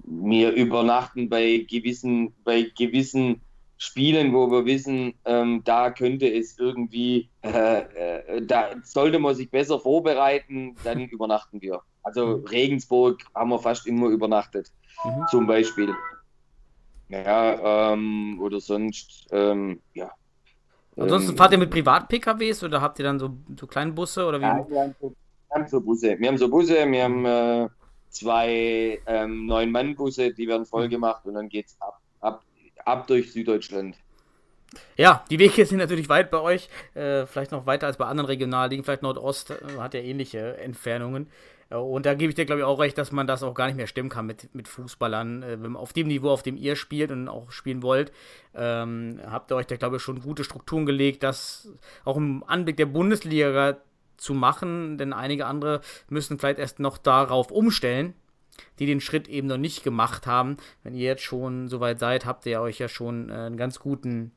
[0.05, 3.41] wir übernachten bei gewissen, bei gewissen
[3.77, 9.49] Spielen, wo wir wissen, ähm, da könnte es irgendwie, äh, äh, da sollte man sich
[9.49, 11.81] besser vorbereiten, dann übernachten wir.
[12.03, 12.45] Also mhm.
[12.45, 14.71] Regensburg haben wir fast immer übernachtet,
[15.03, 15.25] mhm.
[15.29, 15.93] zum Beispiel.
[17.13, 20.11] Ja, ähm, oder sonst, ähm, ja.
[20.97, 24.39] Ansonsten ähm, fahrt ihr mit Privat-PKWs oder habt ihr dann so, so kleine Busse oder
[24.39, 24.43] wie?
[24.43, 26.19] Ja, wir haben so, wir haben so Busse.
[26.19, 27.69] Wir haben so Busse, wir haben äh,
[28.09, 32.43] zwei ähm, Neun-Mann-Busse, die werden voll gemacht und dann geht's ab, ab,
[32.83, 33.95] ab durch Süddeutschland.
[34.97, 38.27] Ja, die Wege sind natürlich weit bei euch, äh, vielleicht noch weiter als bei anderen
[38.27, 41.29] Regionalligen, vielleicht Nordost äh, hat ja ähnliche Entfernungen.
[41.73, 43.67] Äh, und da gebe ich dir, glaube ich, auch recht, dass man das auch gar
[43.67, 45.43] nicht mehr stimmen kann mit, mit Fußballern.
[45.43, 48.11] Äh, auf dem Niveau, auf dem ihr spielt und auch spielen wollt,
[48.55, 51.71] ähm, habt ihr euch da, glaube ich, schon gute Strukturen gelegt, das
[52.05, 53.77] auch im Anblick der Bundesliga
[54.17, 58.13] zu machen, denn einige andere müssen vielleicht erst noch darauf umstellen,
[58.79, 60.57] die den Schritt eben noch nicht gemacht haben.
[60.83, 63.79] Wenn ihr jetzt schon so weit seid, habt ihr euch ja schon äh, einen ganz
[63.79, 64.31] guten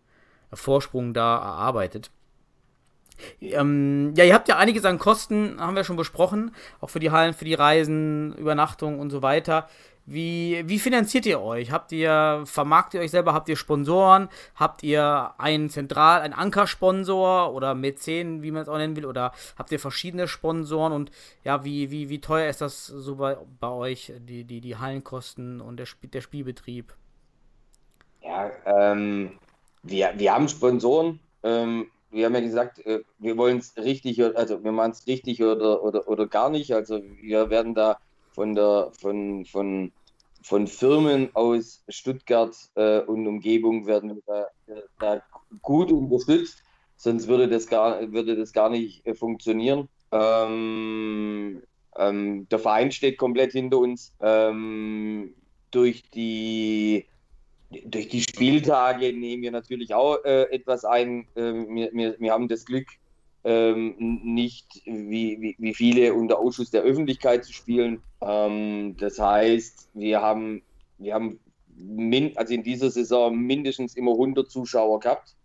[0.53, 2.11] Vorsprung da erarbeitet.
[3.40, 7.11] Ähm, ja, ihr habt ja einiges an Kosten, haben wir schon besprochen, auch für die
[7.11, 9.68] Hallen, für die Reisen, Übernachtung und so weiter.
[10.09, 11.72] Wie, wie finanziert ihr euch?
[11.72, 13.35] Habt ihr, vermarktet ihr euch selber?
[13.35, 14.29] Habt ihr Sponsoren?
[14.55, 19.05] Habt ihr einen Zentral, einen Ankersponsor oder Mäzen, wie man es auch nennen will?
[19.05, 20.92] Oder habt ihr verschiedene Sponsoren?
[20.92, 21.11] Und
[21.42, 25.61] ja, wie, wie, wie teuer ist das so bei, bei euch, die, die, die Hallenkosten
[25.61, 26.94] und der, der Spielbetrieb?
[28.22, 29.33] Ja, ähm,
[29.83, 31.18] wir, wir haben Sponsoren.
[31.42, 35.42] Ähm, wir haben ja gesagt, äh, wir wollen es richtig, also wir machen es richtig
[35.42, 36.72] oder, oder, oder gar nicht.
[36.72, 37.98] Also wir werden da
[38.33, 39.92] von der von, von,
[40.42, 44.46] von Firmen aus Stuttgart äh, und Umgebung werden da,
[44.98, 45.22] da,
[45.62, 46.62] gut unterstützt,
[46.96, 49.88] sonst würde das gar, würde das gar nicht äh, funktionieren.
[50.11, 51.62] Ähm,
[51.96, 54.14] ähm, der Verein steht komplett hinter uns.
[54.20, 55.35] Ähm,
[55.70, 57.07] durch die
[57.70, 61.26] durch die Spieltage nehmen wir natürlich auch äh, etwas ein.
[61.35, 62.87] Äh, wir, wir, wir haben das Glück,
[63.44, 68.02] ähm, nicht wie, wie, wie, viele unter Ausschuss der Öffentlichkeit zu spielen.
[68.20, 70.62] Ähm, das heißt, wir haben,
[70.98, 71.38] wir haben
[72.37, 75.36] also in dieser Saison mindestens immer 100 Zuschauer gehabt.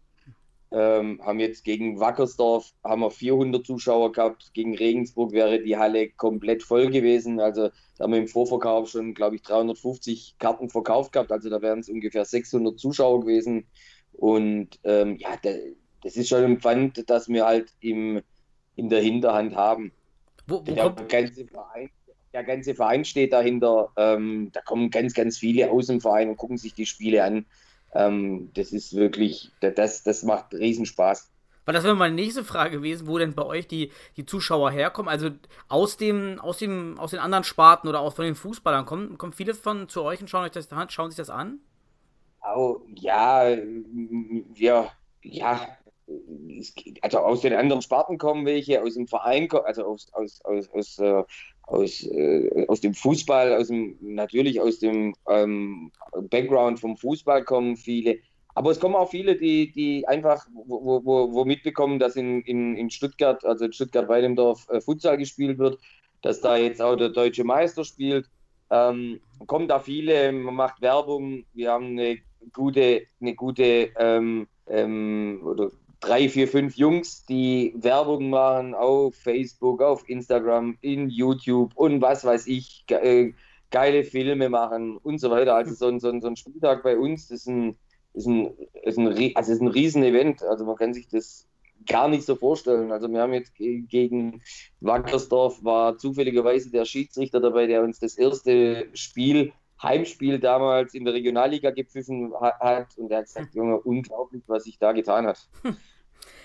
[0.73, 4.53] Ähm, haben jetzt gegen Wackersdorf haben wir 400 Zuschauer gehabt.
[4.53, 7.41] Gegen Regensburg wäre die Halle komplett voll gewesen.
[7.41, 11.31] Also da haben wir im Vorverkauf schon, glaube ich, 350 Karten verkauft gehabt.
[11.31, 13.67] Also da wären es ungefähr 600 Zuschauer gewesen.
[14.13, 15.49] Und ähm, ja, da,
[16.03, 18.21] das ist schon ein Pfand, das wir halt im,
[18.75, 19.91] in der Hinterhand haben.
[20.47, 21.89] Wo, wo der, ganze Verein,
[22.34, 23.91] der ganze Verein steht dahinter.
[23.97, 27.45] Ähm, da kommen ganz, ganz viele aus dem Verein und gucken sich die Spiele an.
[27.93, 31.30] Ähm, das ist wirklich, das, das macht Riesenspaß.
[31.65, 35.10] Weil das wäre meine nächste Frage gewesen, wo denn bei euch die, die Zuschauer herkommen.
[35.10, 35.30] Also
[35.67, 39.34] aus dem, aus dem, aus den anderen Sparten oder auch von den Fußballern kommen, kommen
[39.34, 41.60] viele von zu euch und schauen euch das schauen sich das an?
[42.56, 44.89] Oh, ja, wir,
[45.21, 45.67] ja,
[47.01, 50.99] also aus den anderen Sparten kommen welche, aus dem Verein, also aus, aus, aus, aus,
[50.99, 51.23] äh,
[51.71, 55.91] aus, äh, aus dem Fußball, aus dem, natürlich aus dem ähm,
[56.29, 58.19] Background vom Fußball kommen viele.
[58.53, 62.75] Aber es kommen auch viele, die, die einfach wo, wo, wo mitbekommen, dass in, in,
[62.75, 65.79] in Stuttgart, also in Stuttgart-Weidendorf, äh, Futsal gespielt wird,
[66.21, 68.29] dass da jetzt auch der deutsche Meister spielt.
[68.69, 72.17] Ähm, kommen da viele, man macht Werbung, wir haben eine
[72.53, 75.71] gute, eine gute ähm, ähm, oder
[76.02, 82.26] drei, vier, fünf Jungs, die Werbung machen auf Facebook, auf Instagram, in YouTube und was
[82.26, 83.34] weiß ich, ge äh,
[83.70, 85.56] geile Filme machen und so weiter.
[85.56, 87.78] Also so ein, so ein, so ein Spieltag bei uns ist ein,
[88.14, 88.52] ist ein,
[88.84, 90.43] ist ein, also ist ein Riesen-Event.
[90.43, 91.47] Also man kann sich das
[91.88, 92.91] gar nicht so vorstellen.
[92.91, 94.41] Also wir haben jetzt gegen
[94.82, 101.14] Wackersdorf war zufälligerweise der Schiedsrichter dabei, der uns das erste Spiel Heimspiel damals in der
[101.14, 105.47] Regionalliga gepfiffen hat und er hat gesagt, Junge, unglaublich, was sich da getan hat.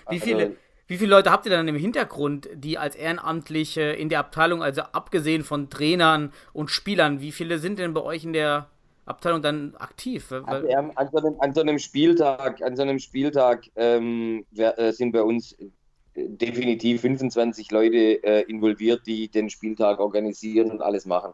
[0.09, 0.55] Wie viele,
[0.87, 4.81] Wie viele Leute habt ihr dann im Hintergrund, die als Ehrenamtliche in der Abteilung, also
[4.81, 8.69] abgesehen von Trainern und Spielern, wie viele sind denn bei euch in der
[9.05, 10.31] Abteilung dann aktiv?
[10.31, 15.11] Also, an, so einem, an, so einem, Spieltag, an so einem Spieltag ähm, äh, sind
[15.11, 15.67] bei uns äh,
[16.15, 21.33] definitiv 25 Leute äh, involviert, die den Spieltag organisieren und alles machen.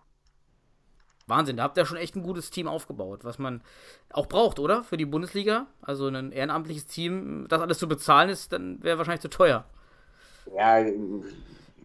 [1.28, 3.62] Wahnsinn, da habt ihr schon echt ein gutes Team aufgebaut, was man
[4.12, 4.84] auch braucht, oder?
[4.84, 5.68] Für die Bundesliga.
[5.82, 9.66] Also ein ehrenamtliches Team, das alles zu bezahlen ist, dann wäre wahrscheinlich zu teuer.
[10.56, 10.84] Ja,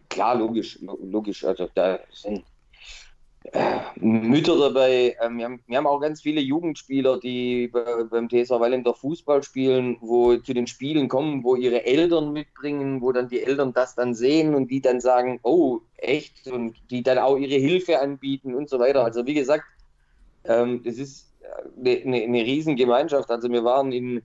[0.09, 1.45] klar, logisch, logisch.
[1.45, 2.43] Also da sind
[3.95, 5.15] Mütter dabei.
[5.21, 9.97] Ähm, wir, haben, wir haben auch ganz viele Jugendspieler, die beim TSV Wallender Fußball spielen,
[10.01, 14.13] wo zu den Spielen kommen, wo ihre Eltern mitbringen, wo dann die Eltern das dann
[14.13, 18.69] sehen und die dann sagen, oh, echt, und die dann auch ihre Hilfe anbieten und
[18.69, 19.03] so weiter.
[19.03, 19.63] Also wie gesagt,
[20.45, 21.29] ähm, das ist
[21.77, 23.29] eine, eine, eine Riesengemeinschaft.
[23.29, 24.21] Also wir waren in,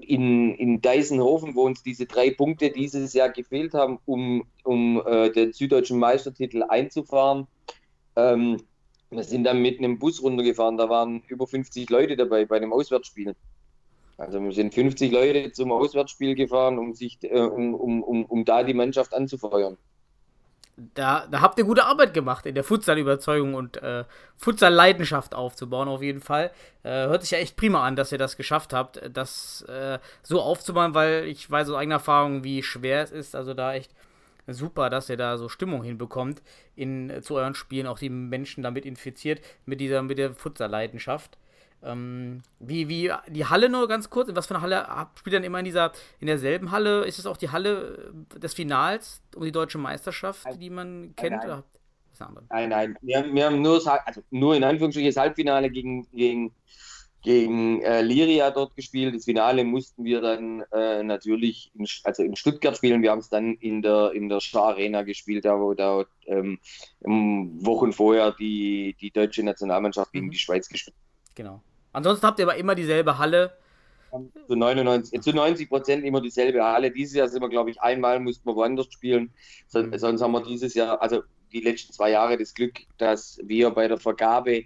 [0.00, 5.30] in, in Deisenhofen, wo uns diese drei Punkte dieses Jahr gefehlt haben, um, um äh,
[5.30, 7.46] den süddeutschen Meistertitel einzufahren.
[8.16, 8.62] Ähm,
[9.10, 12.72] wir sind dann mit einem Bus runtergefahren, da waren über 50 Leute dabei bei dem
[12.72, 13.34] Auswärtsspiel.
[14.16, 18.44] Also wir sind 50 Leute zum Auswärtsspiel gefahren, um sich, äh, um, um, um, um
[18.44, 19.78] da die Mannschaft anzufeuern.
[20.94, 24.04] Da, da habt ihr gute Arbeit gemacht, in der Futsal-Überzeugung und äh,
[24.36, 26.50] Futsal-Leidenschaft aufzubauen, auf jeden Fall.
[26.82, 30.40] Äh, hört sich ja echt prima an, dass ihr das geschafft habt, das äh, so
[30.40, 33.34] aufzubauen, weil ich weiß aus eigener Erfahrung, wie schwer es ist.
[33.34, 33.92] Also da echt
[34.46, 36.42] super, dass ihr da so Stimmung hinbekommt
[36.74, 41.38] in, zu euren Spielen, auch die Menschen damit infiziert, mit dieser, mit der Futsal-Leidenschaft.
[41.82, 45.58] Ähm, wie, wie, die Halle nur ganz kurz, was für eine Halle spielt dann immer
[45.60, 47.04] in dieser, in derselben Halle?
[47.04, 51.42] Ist es auch die Halle des Finals um die deutsche Meisterschaft, die man kennt?
[51.44, 51.62] Nein,
[52.18, 52.98] nein, nein, nein.
[53.00, 56.52] Wir, haben, wir haben nur, also nur in Anführungsstrichen das Halbfinale gegen, gegen
[57.22, 59.14] gegen äh, Liria dort gespielt.
[59.14, 63.02] Das Finale mussten wir dann äh, natürlich in, also in Stuttgart spielen.
[63.02, 66.58] Wir haben es dann in der, in der Star Arena gespielt, da wo da ähm,
[67.02, 70.30] Wochen vorher die, die deutsche Nationalmannschaft gegen mhm.
[70.30, 70.96] die Schweiz gespielt
[71.34, 71.62] Genau.
[71.92, 73.56] Ansonsten habt ihr aber immer dieselbe Halle.
[74.48, 76.90] Zu, 99, zu 90 Prozent immer dieselbe Halle.
[76.90, 79.32] Dieses Jahr sind wir, glaube ich, einmal mussten wir woanders spielen.
[79.68, 79.96] So, mhm.
[79.96, 83.88] Sonst haben wir dieses Jahr, also die letzten zwei Jahre das Glück, dass wir bei
[83.88, 84.64] der Vergabe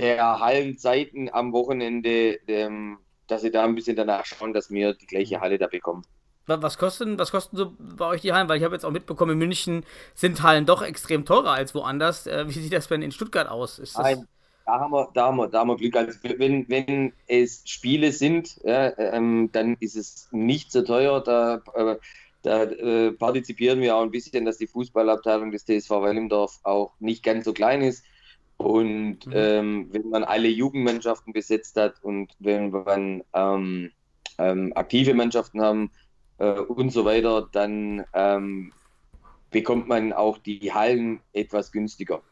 [0.00, 5.06] der Hallenzeiten am Wochenende, ähm, dass sie da ein bisschen danach schauen, dass wir die
[5.06, 6.04] gleiche Halle da bekommen.
[6.46, 8.48] Was kosten, was kosten so bei euch die Hallen?
[8.48, 9.84] Weil ich habe jetzt auch mitbekommen, in München
[10.14, 12.26] sind Hallen doch extrem teurer als woanders.
[12.26, 13.78] Äh, wie sieht das denn in Stuttgart aus?
[13.78, 14.02] Ist das...
[14.02, 14.26] Nein,
[14.66, 15.96] da haben, wir, da, haben wir, da haben wir Glück.
[15.96, 21.22] Also wenn, wenn es Spiele sind, ja, ähm, dann ist es nicht so teuer.
[21.22, 21.96] Da, äh,
[22.42, 27.22] da äh, partizipieren wir auch ein bisschen, dass die Fußballabteilung des TSV Wellimdorf auch nicht
[27.22, 28.04] ganz so klein ist.
[28.62, 29.32] Und mhm.
[29.34, 33.90] ähm, wenn man alle Jugendmannschaften besetzt hat und wenn man ähm,
[34.38, 35.90] ähm, aktive Mannschaften haben
[36.38, 38.72] äh, und so weiter, dann ähm,
[39.50, 42.22] bekommt man auch die Hallen etwas günstiger.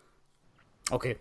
[0.91, 1.17] Okay.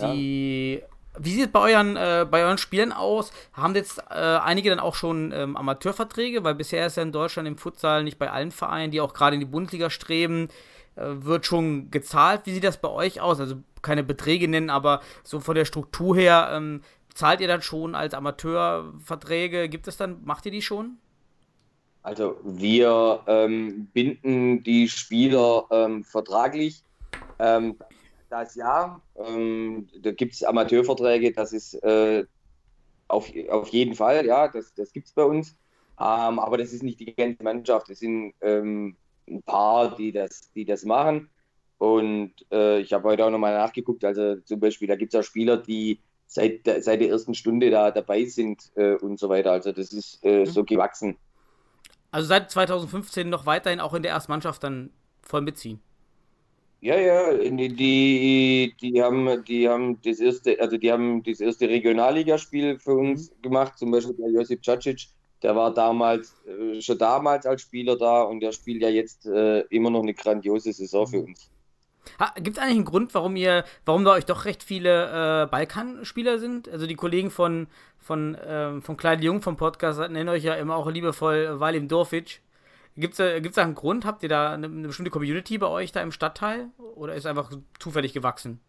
[0.00, 0.86] Die, ja.
[1.18, 3.32] Wie sieht es bei euren, äh, bei euren Spielen aus?
[3.52, 6.44] Haben jetzt äh, einige dann auch schon ähm, Amateurverträge?
[6.44, 9.34] Weil bisher ist ja in Deutschland im Futsal nicht bei allen Vereinen, die auch gerade
[9.34, 10.48] in die Bundesliga streben,
[11.00, 12.42] wird schon gezahlt.
[12.44, 13.40] Wie sieht das bei euch aus?
[13.40, 16.82] Also keine Beträge nennen, aber so von der Struktur her, ähm,
[17.14, 19.68] zahlt ihr dann schon als Amateur Verträge?
[19.68, 20.98] Gibt es dann, macht ihr die schon?
[22.02, 26.82] Also wir ähm, binden die Spieler ähm, vertraglich.
[27.38, 27.76] Ähm,
[28.30, 32.24] das ja, ähm, da gibt es Amateurverträge, das ist äh,
[33.08, 35.56] auf, auf jeden Fall, ja, das, das gibt es bei uns.
[35.98, 38.34] Ähm, aber das ist nicht die ganze Mannschaft, es sind
[39.30, 41.30] ein paar, die das, die das machen.
[41.78, 45.24] Und äh, ich habe heute auch nochmal nachgeguckt, also zum Beispiel, da gibt es auch
[45.24, 49.52] Spieler, die seit, seit der ersten Stunde da dabei sind äh, und so weiter.
[49.52, 50.46] Also das ist äh, mhm.
[50.46, 51.16] so gewachsen.
[52.10, 54.90] Also seit 2015 noch weiterhin auch in der Erstmannschaft dann
[55.22, 55.80] voll mitziehen.
[56.82, 61.68] Ja, ja, die, die, die, haben, die haben das erste, also die haben das erste
[61.68, 63.42] Regionalligaspiel für uns mhm.
[63.42, 65.08] gemacht, zum Beispiel der Josip Cacic,
[65.42, 69.60] der war damals, äh, schon damals als Spieler da und der spielt ja jetzt äh,
[69.70, 71.50] immer noch eine grandiose Saison für uns.
[72.36, 76.38] Gibt es eigentlich einen Grund, warum ihr, warum da euch doch recht viele äh, Balkanspieler
[76.38, 76.68] sind?
[76.68, 77.68] Also die Kollegen von,
[77.98, 82.40] von, ähm, von Klein Jung vom Podcast nennen euch ja immer auch liebevoll Valim Dorfic.
[82.96, 84.04] Gibt es äh, da einen Grund?
[84.04, 86.68] Habt ihr da eine, eine, bestimmte Community bei euch da im Stadtteil?
[86.96, 88.60] Oder ist einfach zufällig gewachsen?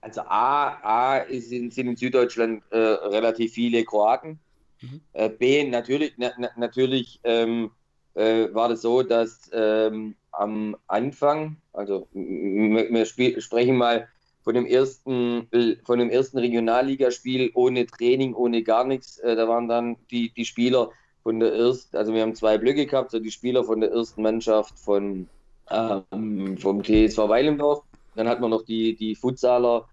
[0.00, 4.38] Also A, A sind, sind in Süddeutschland äh, relativ viele Kroaten.
[4.80, 5.00] Mhm.
[5.12, 7.70] Äh, B, natürlich, na, natürlich ähm,
[8.14, 14.08] äh, war das so, dass ähm, am Anfang, also wir sprechen mal
[14.42, 15.48] von dem ersten,
[15.84, 19.18] von dem ersten Regionalligaspiel ohne Training, ohne gar nichts.
[19.18, 20.90] Äh, da waren dann die, die Spieler
[21.22, 24.22] von der ersten, also wir haben zwei Blöcke gehabt, so die Spieler von der ersten
[24.22, 25.26] Mannschaft von,
[25.70, 27.82] ähm, vom TSV Weilendorf.
[28.14, 29.88] Dann hatten wir noch die, die Futsaler,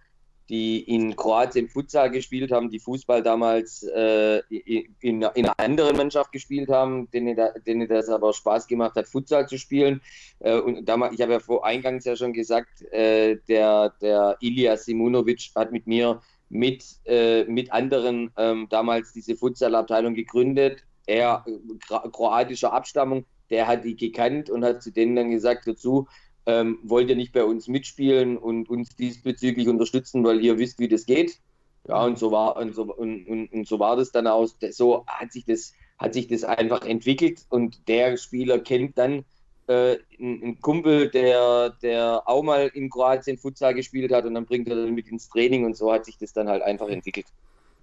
[0.50, 6.32] die in Kroatien Futsal gespielt haben, die Fußball damals äh, in, in, einer anderen Mannschaft
[6.32, 10.02] gespielt haben, denen, denen das aber Spaß gemacht hat, Futsal zu spielen.
[10.39, 14.76] Äh, und damals, ich habe ja vor eingangs ja schon gesagt, äh, der, der Ilya
[14.78, 16.22] Simunovic hat mit mir
[16.52, 20.84] mit, äh, mit anderen ähm, damals diese Futsal-Abteilung gegründet.
[21.06, 26.08] Er äh, kroatischer Abstammung, der hat die gekannt und hat zu denen dann gesagt dazu,
[26.46, 30.88] ähm, wollt ihr nicht bei uns mitspielen und uns diesbezüglich unterstützen, weil ihr wisst, wie
[30.88, 31.39] das geht.
[31.88, 34.56] Ja, und so war, und so, und, und, und so war das dann aus.
[34.72, 39.26] So hat sich das, hat sich das einfach entwickelt und der Spieler kennt dann
[39.68, 44.68] äh, einen Kumpel, der, der auch mal in Kroatien Futsal gespielt hat und dann bringt
[44.68, 47.26] er dann mit ins Training und so hat sich das dann halt einfach entwickelt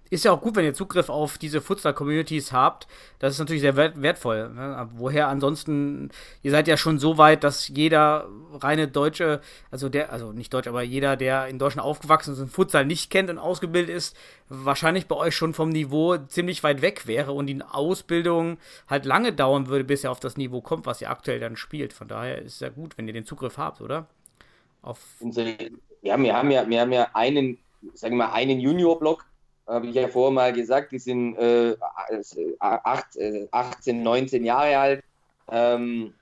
[0.09, 2.87] ist ja auch gut, wenn ihr Zugriff auf diese Futsal-Communities habt.
[3.19, 4.49] Das ist natürlich sehr wert wertvoll.
[4.49, 4.89] Ne?
[4.93, 6.09] Woher ansonsten,
[6.41, 10.67] ihr seid ja schon so weit, dass jeder reine Deutsche, also der, also nicht Deutsch,
[10.67, 14.15] aber jeder, der in Deutschland aufgewachsen ist und Futsal nicht kennt und ausgebildet ist,
[14.49, 18.57] wahrscheinlich bei euch schon vom Niveau ziemlich weit weg wäre und die Ausbildung
[18.87, 21.93] halt lange dauern würde, bis ihr auf das Niveau kommt, was ihr aktuell dann spielt.
[21.93, 24.07] Von daher ist es ja gut, wenn ihr den Zugriff habt, oder?
[24.81, 24.99] Auf
[26.01, 27.57] ja, wir haben ja, wir haben ja einen,
[27.93, 29.25] sagen wir mal, einen Junior-Block
[29.69, 31.75] habe ich ja vorher mal gesagt, die sind äh,
[32.59, 33.17] 8,
[33.51, 35.03] 18, 19 Jahre alt.
[35.51, 36.13] Ähm,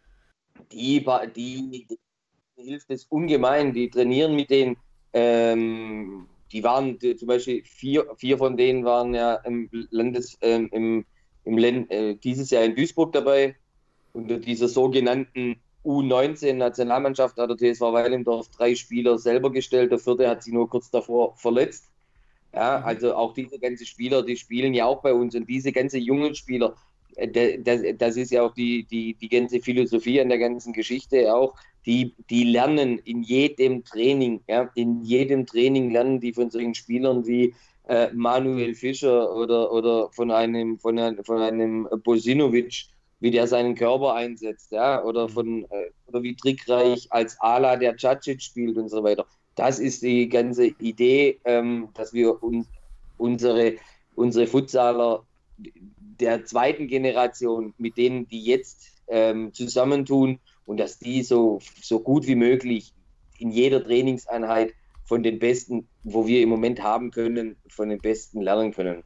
[0.72, 2.00] die, die, die,
[2.56, 4.78] hilft es ungemein, die trainieren mit denen.
[5.14, 10.70] Ähm, die waren die, zum Beispiel vier, vier von denen waren ja im Landes, ähm,
[10.72, 11.06] im,
[11.44, 13.56] im Land, äh, dieses Jahr in Duisburg dabei.
[14.14, 19.92] Unter dieser sogenannten U19-Nationalmannschaft hat der TSV Weilendorf drei Spieler selber gestellt.
[19.92, 21.87] Der vierte hat sich nur kurz davor verletzt.
[22.58, 22.86] Ja, mhm.
[22.86, 26.34] also auch diese ganzen Spieler, die spielen ja auch bei uns und diese ganzen jungen
[26.34, 26.76] Spieler,
[27.16, 31.34] äh, das, das ist ja auch die, die, die ganze Philosophie an der ganzen Geschichte
[31.34, 31.54] auch,
[31.86, 37.28] die, die lernen in jedem Training, ja, in jedem Training lernen die von solchen Spielern
[37.28, 37.54] wie
[37.88, 42.88] äh, Manuel Fischer oder, oder von einem, von einem, von einem Bosinovic,
[43.20, 45.32] wie der seinen Körper einsetzt, ja, oder mhm.
[45.32, 49.28] von äh, oder wie trickreich als Ala der Cacic spielt und so weiter
[49.58, 52.68] das ist die ganze Idee, ähm, dass wir uns,
[53.18, 53.76] unsere,
[54.16, 55.24] unsere Futsaler
[56.20, 62.28] der zweiten Generation, mit denen die jetzt ähm, zusammentun und dass die so, so gut
[62.28, 62.94] wie möglich
[63.40, 64.74] in jeder Trainingseinheit
[65.06, 69.04] von den Besten, wo wir im Moment haben können, von den Besten lernen können.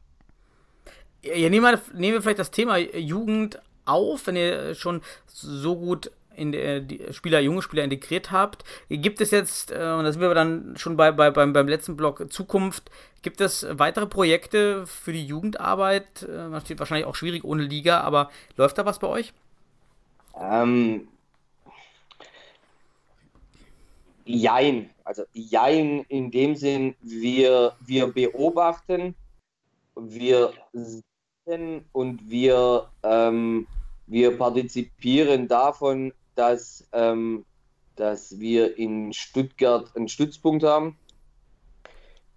[1.22, 6.10] Ja, nehmen wir, nehmen wir vielleicht das Thema Jugend auf, wenn ihr schon so gut
[6.36, 8.64] in der, die Spieler, junge Spieler integriert habt.
[8.88, 11.96] Gibt es jetzt, äh, und da sind wir dann schon bei, bei, beim, beim letzten
[11.96, 12.90] Block Zukunft,
[13.22, 16.22] gibt es weitere Projekte für die Jugendarbeit?
[16.24, 19.32] Äh, wahrscheinlich auch schwierig ohne Liga, aber läuft da was bei euch?
[20.38, 21.08] Ähm,
[24.24, 24.90] jein.
[25.04, 29.14] Also jein in dem Sinn, wir, wir beobachten,
[29.94, 33.66] wir sehen und wir, ähm,
[34.06, 37.44] wir partizipieren davon, dass, ähm,
[37.96, 40.98] dass wir in Stuttgart einen Stützpunkt haben,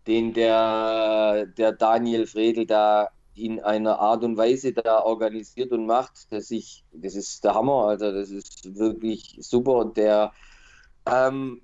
[0.07, 6.31] den der, der Daniel Fredel da in einer Art und Weise da organisiert und macht,
[6.31, 9.73] dass ich, das ist der Hammer, also das ist wirklich super.
[9.73, 10.31] Und der
[11.05, 11.61] ähm,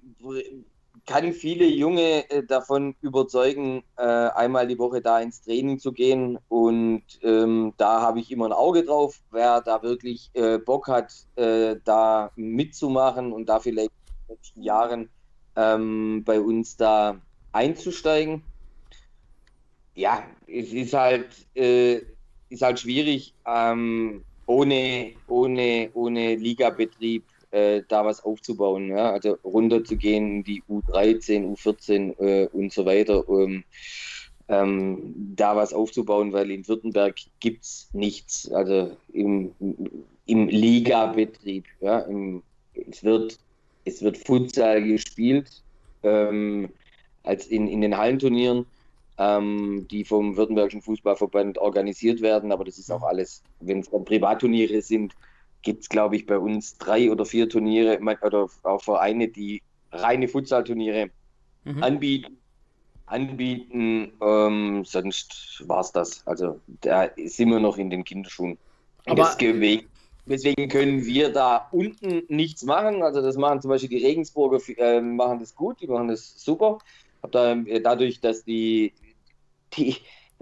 [1.05, 6.37] kann viele Junge äh, davon überzeugen, äh, einmal die Woche da ins Training zu gehen.
[6.47, 11.13] Und ähm, da habe ich immer ein Auge drauf, wer da wirklich äh, Bock hat,
[11.35, 15.09] äh, da mitzumachen und da vielleicht in den nächsten Jahren
[15.55, 17.19] ähm, bei uns da
[17.51, 18.43] einzusteigen.
[19.95, 22.01] Ja, es ist halt, äh,
[22.49, 28.87] ist halt schwierig, ähm, ohne, ohne, ohne Ligabetrieb äh, da was aufzubauen.
[28.89, 29.11] Ja?
[29.11, 33.63] Also runterzugehen in die U13, U14 äh, und so weiter, um
[34.47, 38.51] ähm, da was aufzubauen, weil in Württemberg gibt es nichts.
[38.51, 39.53] Also im,
[40.25, 41.65] im Ligabetrieb.
[41.81, 41.99] Ja?
[41.99, 42.41] Im,
[42.73, 43.37] es, wird,
[43.85, 45.61] es wird Futsal gespielt,
[46.03, 46.69] ähm,
[47.23, 48.65] als in, in den Hallenturnieren.
[49.17, 54.81] Ähm, die vom Württembergischen Fußballverband organisiert werden, aber das ist auch alles, wenn es Privatturniere
[54.81, 55.13] sind,
[55.61, 60.27] gibt es, glaube ich, bei uns drei oder vier Turniere oder auch Vereine, die reine
[60.27, 61.09] Futsal-Turniere
[61.63, 61.83] mhm.
[61.83, 62.37] anbieten.
[63.05, 66.25] Anbieten, ähm, sonst war es das.
[66.25, 68.57] Also da sind wir noch in den Kinderschuhen.
[69.05, 69.23] Aber
[70.25, 73.01] Deswegen können wir da unten nichts machen.
[73.01, 76.77] Also das machen zum Beispiel die Regensburger, äh, machen das gut, die machen das super.
[77.31, 78.93] Da, äh, dadurch, dass die,
[79.73, 79.97] die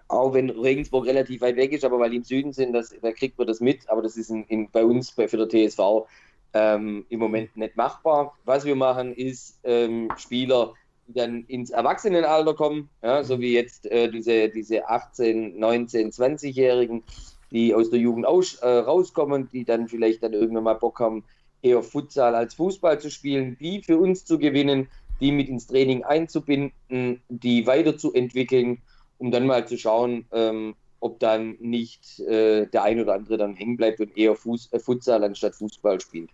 [0.09, 3.11] auch wenn Regensburg relativ weit weg ist, aber weil die im Süden sind, das, da
[3.11, 3.89] kriegt man das mit.
[3.89, 6.07] Aber das ist in, in, bei uns bei, für der TSV
[6.53, 8.35] ähm, im Moment nicht machbar.
[8.43, 10.73] Was wir machen, ist ähm, Spieler,
[11.07, 17.03] die dann ins Erwachsenenalter kommen, ja, so wie jetzt äh, diese, diese 18, 19, 20-Jährigen,
[17.51, 21.23] die aus der Jugend aus, äh, rauskommen, die dann vielleicht dann irgendwann mal Bock haben,
[21.61, 24.87] eher Futsal als Fußball zu spielen, die für uns zu gewinnen,
[25.19, 28.81] die mit ins Training einzubinden, die weiterzuentwickeln,
[29.19, 33.55] um dann mal zu schauen, ähm, ob dann nicht äh, der ein oder andere dann
[33.55, 36.29] hängen bleibt und eher Fuß, äh, Futsal anstatt Fußball spielt.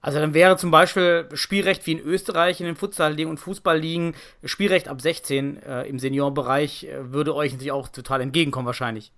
[0.00, 4.88] Also dann wäre zum Beispiel Spielrecht wie in Österreich in den Futsal-Ligen und Fußball-Ligen, Spielrecht
[4.88, 9.12] ab 16 äh, im Seniorenbereich äh, würde euch natürlich auch total entgegenkommen wahrscheinlich.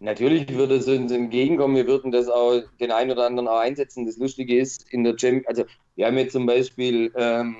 [0.00, 1.76] Natürlich würde es uns entgegenkommen.
[1.76, 4.04] Wir würden das auch den einen oder anderen auch einsetzen.
[4.04, 5.64] Das Lustige ist, in der Champions, also
[5.94, 7.56] wir haben jetzt zum Beispiel ähm,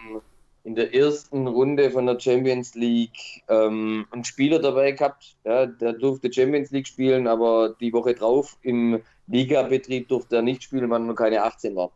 [0.66, 5.36] in der ersten Runde von der Champions League ähm, einen Spieler dabei gehabt.
[5.44, 10.64] Ja, der durfte Champions League spielen, aber die Woche drauf im Ligabetrieb durfte er nicht
[10.64, 11.92] spielen, weil er noch keine 18 war.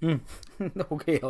[0.00, 0.20] Hm.
[0.88, 1.20] Okay.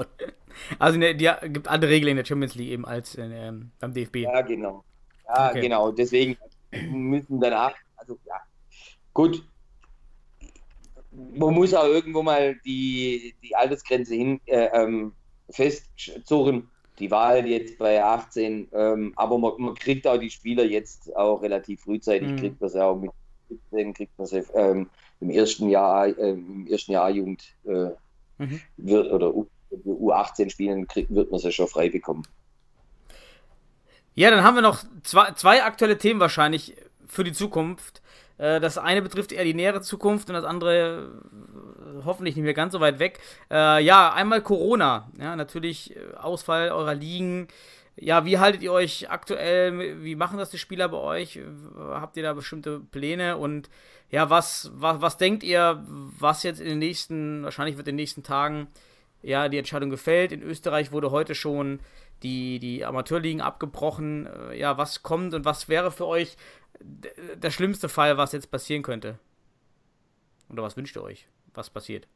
[0.78, 3.94] Also ne, die gibt andere Regeln in der Champions League eben als in, ähm, beim
[3.94, 4.16] DFB.
[4.16, 4.84] Ja, genau.
[5.26, 5.62] Ja, okay.
[5.62, 5.90] genau.
[5.90, 6.36] Deswegen
[6.90, 8.36] müssen danach, also ja,
[9.14, 9.42] gut.
[11.10, 15.12] Man muss auch irgendwo mal die, die Altersgrenze hin äh, ähm,
[15.52, 16.68] festzurren.
[16.98, 21.42] Die Wahl jetzt bei 18, ähm, aber man, man, kriegt auch die Spieler jetzt auch
[21.42, 22.36] relativ frühzeitig, mhm.
[22.36, 23.10] kriegt man sie auch mit
[23.48, 24.90] 17, kriegt man sie ähm,
[25.20, 27.90] im ersten Jahr, äh, im ersten Jahr Jugend äh,
[28.38, 28.60] mhm.
[28.76, 29.46] wird, oder U,
[29.86, 32.24] U18 spielen, kriegt, wird man sie schon frei bekommen.
[34.14, 36.76] Ja, dann haben wir noch zwei, zwei aktuelle Themen wahrscheinlich
[37.06, 38.02] für die Zukunft.
[38.38, 41.10] Äh, das eine betrifft eher die nähere Zukunft und das andere
[42.00, 43.20] äh, hoffentlich nicht mehr ganz so weit weg.
[43.50, 45.10] Äh, ja, einmal Corona.
[45.18, 47.48] Ja, natürlich Ausfall eurer Ligen.
[47.96, 50.02] Ja, wie haltet ihr euch aktuell?
[50.02, 51.38] Wie machen das die Spieler bei euch?
[51.76, 53.36] Habt ihr da bestimmte Pläne?
[53.36, 53.68] Und
[54.10, 58.02] ja, was, was, was denkt ihr, was jetzt in den nächsten, wahrscheinlich wird in den
[58.02, 58.68] nächsten Tagen
[59.22, 60.32] ja die Entscheidung gefällt?
[60.32, 61.80] In Österreich wurde heute schon
[62.22, 64.28] die, die Amateurligen abgebrochen.
[64.54, 66.36] Ja, was kommt und was wäre für euch
[66.82, 69.18] der schlimmste Fall, was jetzt passieren könnte?
[70.50, 72.06] Oder was wünscht ihr euch, was passiert?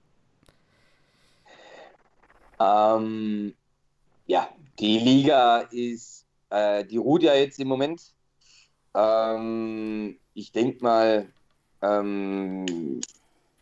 [2.58, 3.54] Ähm,
[4.26, 4.48] ja,
[4.78, 8.14] die Liga ist, äh, die ruht ja jetzt im Moment.
[8.94, 11.32] Ähm, ich denke mal,
[11.82, 13.00] ähm,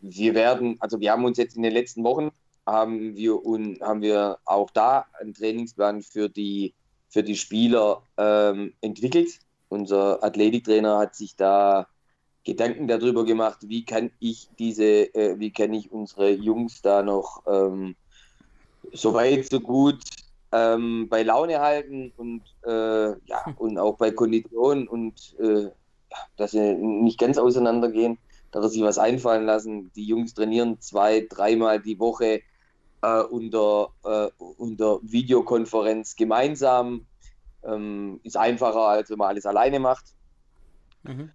[0.01, 2.31] wir werden, also wir haben uns jetzt in den letzten Wochen
[2.65, 6.73] haben wir und haben wir auch da einen Trainingsplan für die
[7.09, 9.39] für die Spieler ähm, entwickelt.
[9.69, 11.87] Unser Athletiktrainer hat sich da
[12.43, 17.41] Gedanken darüber gemacht, wie kann ich diese, äh, wie kann ich unsere Jungs da noch
[17.47, 17.95] ähm,
[18.93, 19.99] so weit, so gut
[20.51, 23.55] ähm, bei Laune halten und, äh, ja, hm.
[23.57, 25.69] und auch bei Konditionen und äh,
[26.37, 28.17] dass sie nicht ganz auseinandergehen,
[28.51, 29.91] dass sie sich was einfallen lassen.
[29.95, 32.41] Die Jungs trainieren zwei, dreimal die Woche
[33.01, 37.05] äh, unter, äh, unter Videokonferenz gemeinsam.
[37.65, 40.05] Ähm, ist einfacher, als wenn man alles alleine macht.
[41.03, 41.31] Mhm.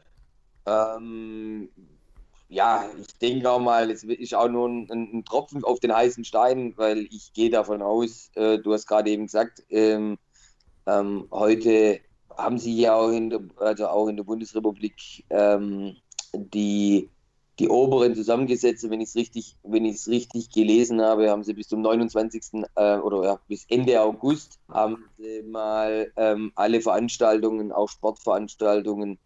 [0.67, 1.69] Ähm,
[2.49, 6.25] ja, ich denke auch mal, es ist auch nur ein, ein, Tropfen auf den heißen
[6.25, 10.19] Stein, weil ich gehe davon aus, äh, du hast gerade eben gesagt, ähm,
[10.87, 12.01] ähm, heute
[12.37, 15.97] haben sie ja auch in der, also auch in der Bundesrepublik ähm,
[16.35, 17.09] die,
[17.61, 18.89] die oberen zusammengesetzt.
[18.89, 22.65] Wenn ich es richtig, wenn ich es richtig gelesen habe, haben sie bis zum 29.
[22.75, 29.19] Äh, oder ja, bis Ende August haben sie mal ähm, alle Veranstaltungen, auch Sportveranstaltungen,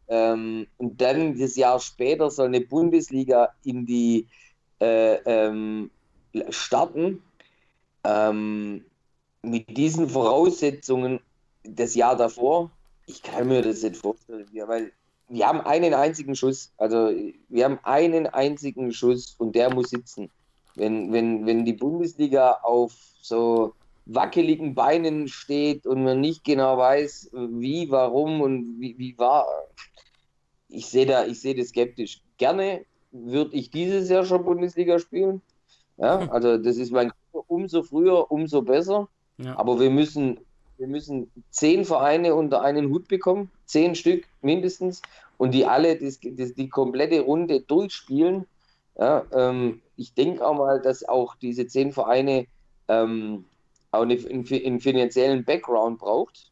[0.09, 4.27] ähm, und dann das Jahr später soll eine Bundesliga in die
[4.81, 5.91] äh, ähm,
[6.51, 7.23] starten.
[8.05, 8.85] Ähm,
[9.43, 11.21] mit diesen Voraussetzungen
[11.65, 12.71] das Jahr davor,
[13.07, 14.93] ich kann mir das nicht vorstellen, weil
[15.29, 17.11] wir haben einen einzigen Schuss, also
[17.49, 20.31] wir haben einen einzigen Schuss und der muss sitzen.
[20.75, 23.75] Wenn, wenn, wenn die Bundesliga auf so
[24.07, 29.47] wackeligen Beinen steht und man nicht genau weiß, wie, warum und wie, wie war,
[30.69, 32.23] ich sehe da, ich sehe das skeptisch.
[32.39, 35.43] Gerne würde ich dieses Jahr schon Bundesliga spielen.
[35.97, 37.13] Ja, also das ist mein
[37.47, 39.09] umso früher, umso besser.
[39.39, 39.59] Ja.
[39.59, 40.41] Aber wir müssen,
[40.79, 45.03] wir müssen zehn Vereine unter einen Hut bekommen, zehn Stück mindestens,
[45.39, 48.47] und die alle das, das, die komplette Runde durchspielen.
[48.99, 52.47] Ja, ähm, ich denke auch mal, dass auch diese zehn Vereine
[52.89, 53.45] ähm,
[53.91, 56.50] auch eine, einen, einen finanziellen Background braucht.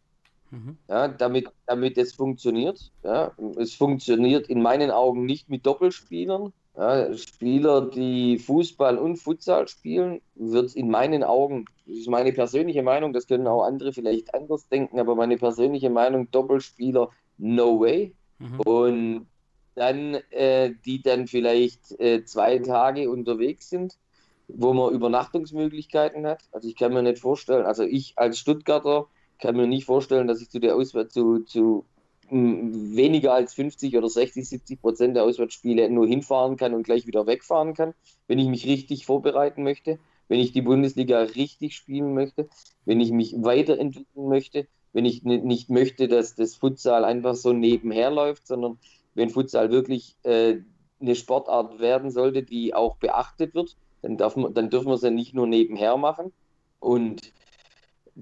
[0.51, 0.79] Mhm.
[0.89, 2.91] Ja, damit, damit es funktioniert.
[3.03, 6.53] Ja, es funktioniert in meinen Augen nicht mit Doppelspielern.
[6.77, 12.85] Ja, Spieler, die Fußball und Futsal spielen, wird in meinen Augen, das ist meine persönliche
[12.85, 18.15] Meinung, das können auch andere vielleicht anders denken, aber meine persönliche Meinung, Doppelspieler, no way.
[18.39, 18.61] Mhm.
[18.61, 19.27] Und
[19.75, 23.99] dann, äh, die dann vielleicht äh, zwei Tage unterwegs sind,
[24.47, 26.43] wo man Übernachtungsmöglichkeiten hat.
[26.53, 30.41] Also ich kann mir nicht vorstellen, also ich als Stuttgarter kann mir nicht vorstellen, dass
[30.41, 31.84] ich zu der Auswahl zu, zu
[32.30, 37.26] weniger als 50 oder 60, 70 Prozent der Auswärtsspiele nur hinfahren kann und gleich wieder
[37.26, 37.95] wegfahren kann,
[38.26, 42.49] wenn ich mich richtig vorbereiten möchte, wenn ich die Bundesliga richtig spielen möchte,
[42.84, 48.11] wenn ich mich weiterentwickeln möchte, wenn ich nicht möchte, dass das Futsal einfach so nebenher
[48.11, 48.78] läuft, sondern
[49.14, 50.59] wenn Futsal wirklich äh,
[51.01, 55.03] eine Sportart werden sollte, die auch beachtet wird, dann, darf man, dann dürfen wir es
[55.03, 56.32] ja nicht nur nebenher machen.
[56.80, 57.32] Und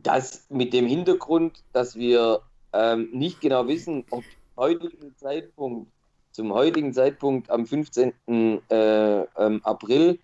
[0.03, 2.42] das mit dem Hintergrund, dass wir
[2.72, 4.24] ähm, nicht genau wissen, ob
[4.57, 5.90] heutigen Zeitpunkt,
[6.32, 8.12] zum heutigen Zeitpunkt am 15.
[8.26, 10.18] Äh, ähm, April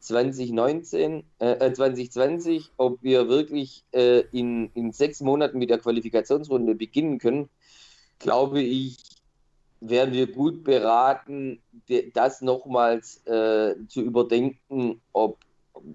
[0.00, 6.74] 2019, äh, 2020, äh, ob wir wirklich äh, in, in sechs Monaten mit der Qualifikationsrunde
[6.74, 7.48] beginnen können,
[8.18, 8.96] glaube ich,
[9.80, 11.60] wären wir gut beraten,
[12.12, 15.38] das nochmals äh, zu überdenken, ob,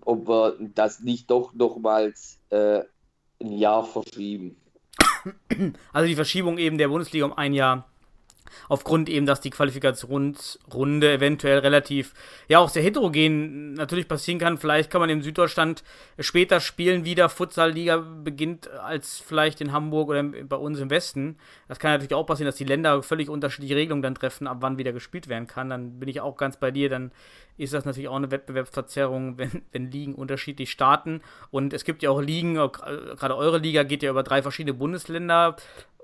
[0.05, 2.83] ob wir das nicht doch nochmals äh,
[3.41, 4.57] ein Jahr verschieben.
[5.93, 7.89] Also die Verschiebung eben der Bundesliga um ein Jahr
[8.69, 12.13] aufgrund eben, dass die Qualifikationsrunde eventuell relativ,
[12.47, 14.57] ja auch sehr heterogen natürlich passieren kann.
[14.57, 15.83] Vielleicht kann man in Süddeutschland
[16.19, 21.37] später spielen, wieder Futsal-Liga beginnt als vielleicht in Hamburg oder bei uns im Westen.
[21.67, 24.77] Das kann natürlich auch passieren, dass die Länder völlig unterschiedliche Regelungen dann treffen, ab wann
[24.77, 25.69] wieder gespielt werden kann.
[25.69, 27.11] Dann bin ich auch ganz bei dir, dann
[27.57, 31.21] ist das natürlich auch eine Wettbewerbsverzerrung, wenn, wenn Ligen unterschiedlich starten.
[31.49, 35.55] Und es gibt ja auch Ligen, gerade eure Liga geht ja über drei verschiedene Bundesländer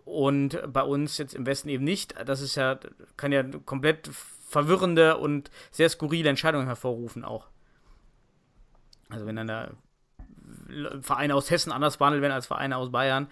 [0.05, 2.15] und bei uns jetzt im Westen eben nicht.
[2.25, 2.79] Das ist ja,
[3.17, 4.09] kann ja komplett
[4.49, 7.47] verwirrende und sehr skurrile Entscheidungen hervorrufen auch.
[9.09, 9.71] Also wenn dann da
[11.01, 13.27] Vereine aus Hessen anders behandelt werden als Vereine aus Bayern.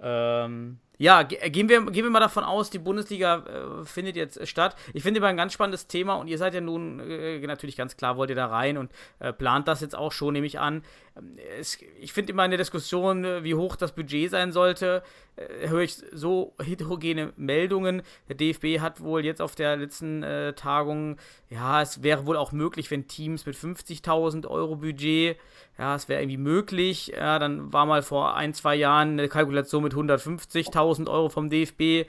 [0.00, 4.74] Ähm, ja, gehen wir, gehen wir mal davon aus, die Bundesliga äh, findet jetzt statt.
[4.94, 7.96] Ich finde immer ein ganz spannendes Thema und ihr seid ja nun äh, natürlich ganz
[7.96, 8.90] klar, wollt ihr da rein und
[9.20, 10.82] äh, plant das jetzt auch schon, nehme ich an.
[11.16, 15.04] Ähm, es, ich finde immer in der Diskussion, äh, wie hoch das Budget sein sollte,
[15.36, 18.02] äh, höre ich so heterogene Meldungen.
[18.28, 21.16] Der DFB hat wohl jetzt auf der letzten äh, Tagung,
[21.48, 25.36] ja, es wäre wohl auch möglich, wenn Teams mit 50.000 Euro Budget
[25.78, 27.12] ja, es wäre irgendwie möglich.
[27.16, 32.08] Ja, dann war mal vor ein, zwei Jahren eine Kalkulation mit 150.000 Euro vom DFB.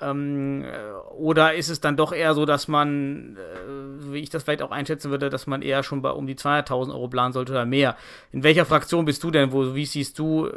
[0.00, 4.42] Ähm, äh, oder ist es dann doch eher so, dass man, äh, wie ich das
[4.42, 7.52] vielleicht auch einschätzen würde, dass man eher schon bei um die 200.000 Euro planen sollte
[7.52, 7.96] oder mehr?
[8.32, 9.52] In welcher Fraktion bist du denn?
[9.52, 10.50] Wo, wie siehst du,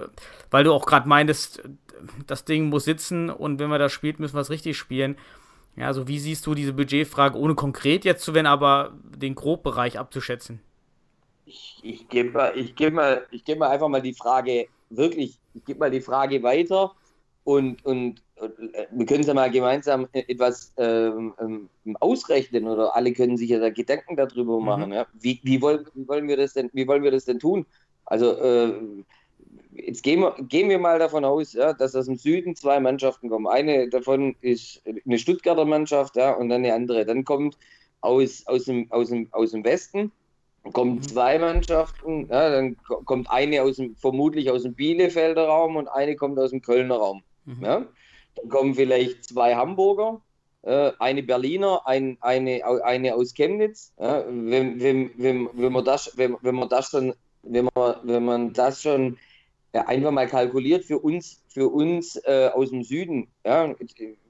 [0.50, 1.62] weil du auch gerade meintest,
[2.26, 5.16] das Ding muss sitzen und wenn wir das spielt, müssen wir es richtig spielen.
[5.76, 9.98] Ja, also wie siehst du diese Budgetfrage, ohne konkret jetzt zu werden, aber den Grobbereich
[9.98, 10.60] abzuschätzen?
[11.52, 15.38] Ich, ich gebe mal, ich gebe mal, ich gebe mal einfach mal die Frage, wirklich,
[15.54, 16.94] ich gebe mal die Frage weiter
[17.44, 22.96] und, und, und äh, wir können es ja mal gemeinsam etwas ähm, ähm, ausrechnen oder
[22.96, 24.66] alle können sich ja da Gedanken darüber mhm.
[24.66, 24.86] machen.
[24.88, 24.94] Mhm.
[24.94, 25.08] Ja?
[25.20, 27.66] Wie, wie, wollen, wie wollen wir das denn, wie wollen wir das denn tun?
[28.06, 28.74] Also äh,
[29.74, 33.30] jetzt gehen wir, gehen wir mal davon aus, ja, dass aus dem Süden zwei Mannschaften
[33.30, 33.48] kommen.
[33.48, 37.06] Eine davon ist eine Stuttgarter Mannschaft, ja, und dann eine andere.
[37.06, 37.58] Dann kommt
[38.02, 40.12] aus, aus, dem, aus, dem, aus dem Westen
[40.74, 41.02] kommen mhm.
[41.02, 46.16] zwei Mannschaften, ja, dann kommt eine aus dem, vermutlich aus dem Bielefelder Raum und eine
[46.16, 47.24] kommt aus dem Kölner Raum.
[47.46, 47.64] Mhm.
[47.64, 47.86] Ja.
[48.36, 50.22] Dann kommen vielleicht zwei Hamburger,
[50.62, 53.94] äh, eine Berliner, ein, eine, eine aus Chemnitz.
[54.00, 54.24] Ja.
[54.28, 58.54] Wenn, wenn, wenn, wenn, man das, wenn, wenn man das schon, wenn man, wenn man
[58.54, 59.18] das schon
[59.74, 63.74] ja, einfach mal kalkuliert für uns, für uns äh, aus dem Süden, ja,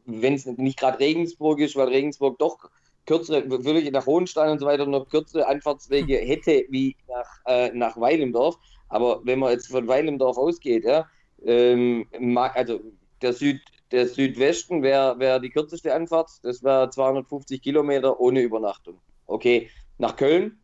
[0.05, 2.69] wenn es nicht gerade Regensburg ist, weil Regensburg doch
[3.06, 7.99] kürzere, wirklich nach Hohenstein und so weiter noch kürzere Anfahrtswege hätte wie nach, äh, nach
[7.99, 8.58] Weilendorf.
[8.89, 11.08] Aber wenn man jetzt von Weilendorf ausgeht, ja,
[11.45, 12.06] ähm,
[12.38, 12.80] also
[13.22, 18.99] der, Süd, der Südwesten wäre wär die kürzeste Anfahrt, das wäre 250 Kilometer ohne Übernachtung.
[19.28, 20.60] Okay, nach Köln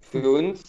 [0.00, 0.62] für uns.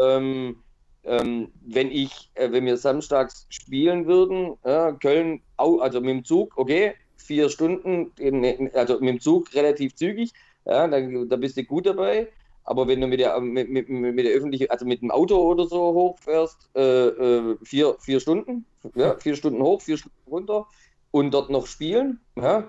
[0.00, 0.62] Ähm,
[1.04, 6.56] ähm, wenn ich, äh, wenn wir samstags spielen würden, äh, Köln, also mit dem Zug,
[6.56, 10.32] okay, vier Stunden, in, also mit dem Zug relativ zügig,
[10.64, 12.28] ja, da, da bist du gut dabei.
[12.64, 15.66] Aber wenn du mit der, mit, mit, mit der öffentlichen, also mit dem Auto oder
[15.66, 18.64] so hochfährst, äh, äh, vier, vier Stunden,
[18.94, 20.66] ja, vier Stunden hoch, vier Stunden runter
[21.10, 22.20] und dort noch spielen.
[22.36, 22.68] Ja.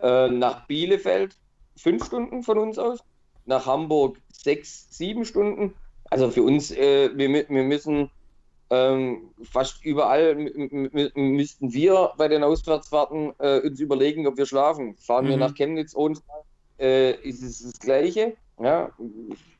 [0.00, 1.36] Äh, nach Bielefeld
[1.76, 3.00] fünf Stunden von uns aus,
[3.44, 5.74] nach Hamburg sechs, sieben Stunden.
[6.10, 8.10] Also für uns, äh, wir, wir müssen
[8.70, 10.34] ähm, fast überall
[11.14, 14.96] müssten wir bei den Auswärtsfahrten äh, uns überlegen, ob wir schlafen.
[14.96, 15.30] Fahren mhm.
[15.30, 16.16] wir nach Chemnitz ohne
[16.78, 18.36] äh, ist es das Gleiche.
[18.60, 18.90] Ja?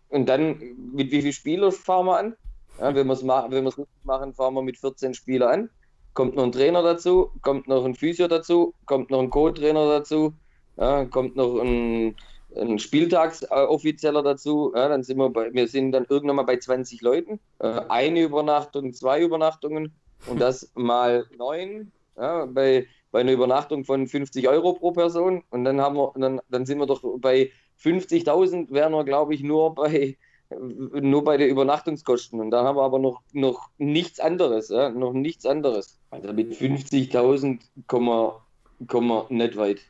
[0.08, 0.58] Und dann,
[0.92, 2.36] mit wie vielen Spielern fahren wir an?
[2.80, 5.70] Ja, wenn wir es ma richtig machen, fahren wir mit 14 Spielern an.
[6.14, 10.32] Kommt noch ein Trainer dazu, kommt noch ein Physio dazu, kommt noch ein Co-Trainer dazu,
[10.76, 12.16] ja, kommt noch ein,
[12.56, 14.72] ein Spieltagsoffizieller dazu.
[14.74, 17.40] Ja, dann sind wir bei, wir sind dann irgendwann mal bei 20 Leuten.
[17.58, 19.94] Äh, eine Übernachtung, zwei Übernachtungen
[20.26, 21.92] und das mal neun.
[22.16, 22.86] Ja, bei
[23.16, 26.78] bei einer Übernachtung von 50 Euro pro Person und dann haben wir, dann, dann sind
[26.78, 27.50] wir doch bei
[27.80, 30.18] 50.000 wären wir, glaube ich, nur bei
[30.50, 34.90] nur bei den Übernachtungskosten und da haben wir aber noch, noch nichts anderes, ja?
[34.90, 35.98] noch nichts anderes.
[36.10, 39.80] Also mit 50.000 kommen wir nicht weit.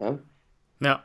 [0.00, 0.18] Ja.
[0.80, 1.04] ja.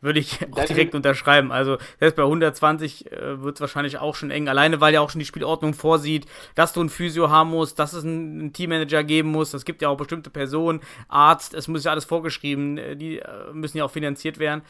[0.00, 1.50] Würde ich auch direkt unterschreiben.
[1.52, 4.48] Also selbst bei 120 äh, wird es wahrscheinlich auch schon eng.
[4.48, 7.92] Alleine, weil ja auch schon die Spielordnung vorsieht, dass du ein Physio haben musst, dass
[7.92, 9.54] es einen Teammanager geben muss.
[9.54, 12.78] Es gibt ja auch bestimmte Personen, Arzt, es muss ja alles vorgeschrieben.
[12.78, 14.62] Äh, die äh, müssen ja auch finanziert werden.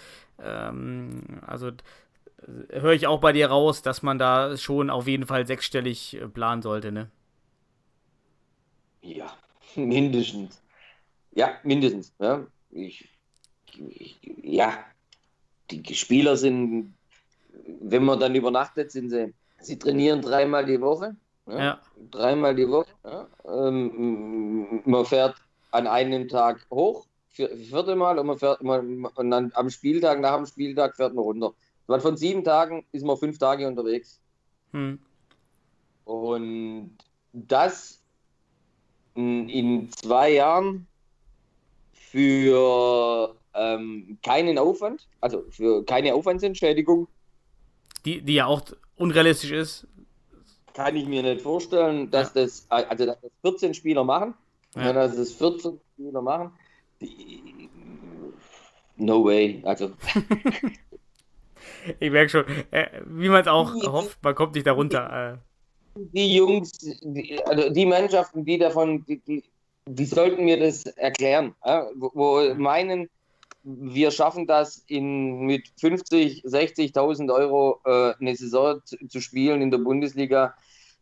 [0.43, 1.73] Ähm, also äh,
[2.81, 6.63] höre ich auch bei dir raus, dass man da schon auf jeden Fall sechsstellig planen
[6.63, 7.11] sollte, ne?
[9.03, 9.37] Ja,
[9.75, 10.63] mindestens.
[11.33, 12.13] Ja, mindestens.
[12.19, 13.09] Ja, ich,
[13.77, 14.85] ich, ja
[15.71, 16.95] die Spieler sind,
[17.81, 21.17] wenn man dann übernachtet, sind sie, sie trainieren dreimal die Woche.
[21.47, 21.81] Ja, ja.
[22.11, 22.91] Dreimal die Woche.
[23.05, 23.27] Ja.
[23.47, 25.37] Ähm, man fährt
[25.71, 30.37] an einem Tag hoch, vierte Mal, und man fährt man, und dann am Spieltag, nach
[30.37, 31.53] dem Spieltag fährt man runter.
[31.87, 34.21] Man von sieben Tagen ist man fünf Tage unterwegs.
[34.73, 34.99] Hm.
[36.05, 36.97] Und
[37.33, 38.01] das
[39.15, 40.87] in zwei Jahren
[41.93, 47.09] für ähm, keinen Aufwand, also für keine Aufwandsentschädigung.
[48.05, 48.63] Die, die ja auch
[48.97, 49.87] unrealistisch ist.
[50.75, 52.43] Kann ich mir nicht vorstellen, dass ja.
[52.43, 54.35] das, also dass das 14 Spieler machen,
[54.75, 54.93] ja.
[54.93, 56.53] dass das 14 Spieler machen.
[57.01, 57.71] Die,
[58.97, 59.91] no way, also.
[62.01, 65.41] ich merke schon, äh, wie man es auch die, hofft, man kommt nicht darunter.
[65.95, 66.07] Die, äh.
[66.13, 69.45] die Jungs, die, also die Mannschaften, die davon, die, die,
[69.87, 71.55] die sollten mir das erklären,
[71.95, 73.09] wo meinen,
[73.67, 79.79] wir schaffen das in, mit 50, 60.000 Euro äh, eine Saison zu, spielen in der
[79.79, 80.55] Bundesliga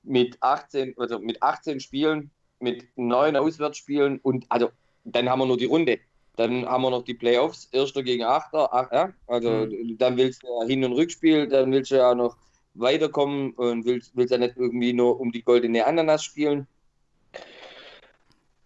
[0.03, 4.71] mit 18, also mit 18 Spielen, mit neun Auswärtsspielen und also
[5.05, 5.99] dann haben wir nur die Runde.
[6.37, 9.99] Dann haben wir noch die Playoffs, Erster gegen Achter, ach, ja, also mhm.
[9.99, 12.37] dann willst du ja Hin- und Rückspiel, dann willst du ja noch
[12.73, 16.67] weiterkommen und willst, willst ja nicht irgendwie nur um die goldene Ananas spielen.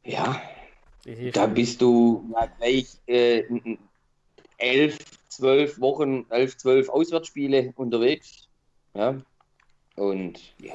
[0.05, 0.41] Ja,
[1.33, 3.43] da bist du ja gleich äh,
[4.59, 4.99] elf,
[5.29, 8.49] zwölf Wochen, elf, zwölf Auswärtsspiele unterwegs.
[8.95, 9.21] Ja.
[9.97, 10.75] Und ja,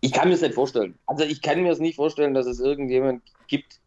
[0.00, 0.98] ich kann mir das nicht vorstellen.
[1.06, 3.80] Also ich kann mir es nicht vorstellen, dass es irgendjemand gibt,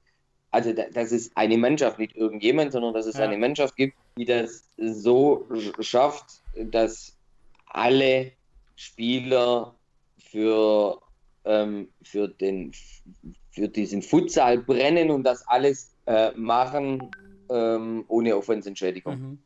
[0.51, 3.23] also dass es eine Mannschaft, nicht irgendjemand, sondern dass es ja.
[3.23, 5.47] eine Mannschaft gibt, die das so
[5.79, 7.17] schafft, dass
[7.65, 8.31] alle
[8.75, 9.73] Spieler
[10.19, 11.01] für,
[11.45, 12.71] ähm, für, den,
[13.51, 17.09] für diesen Futsal brennen und das alles äh, machen,
[17.49, 19.19] ähm, ohne Aufwandsentschädigung.
[19.19, 19.39] Mhm.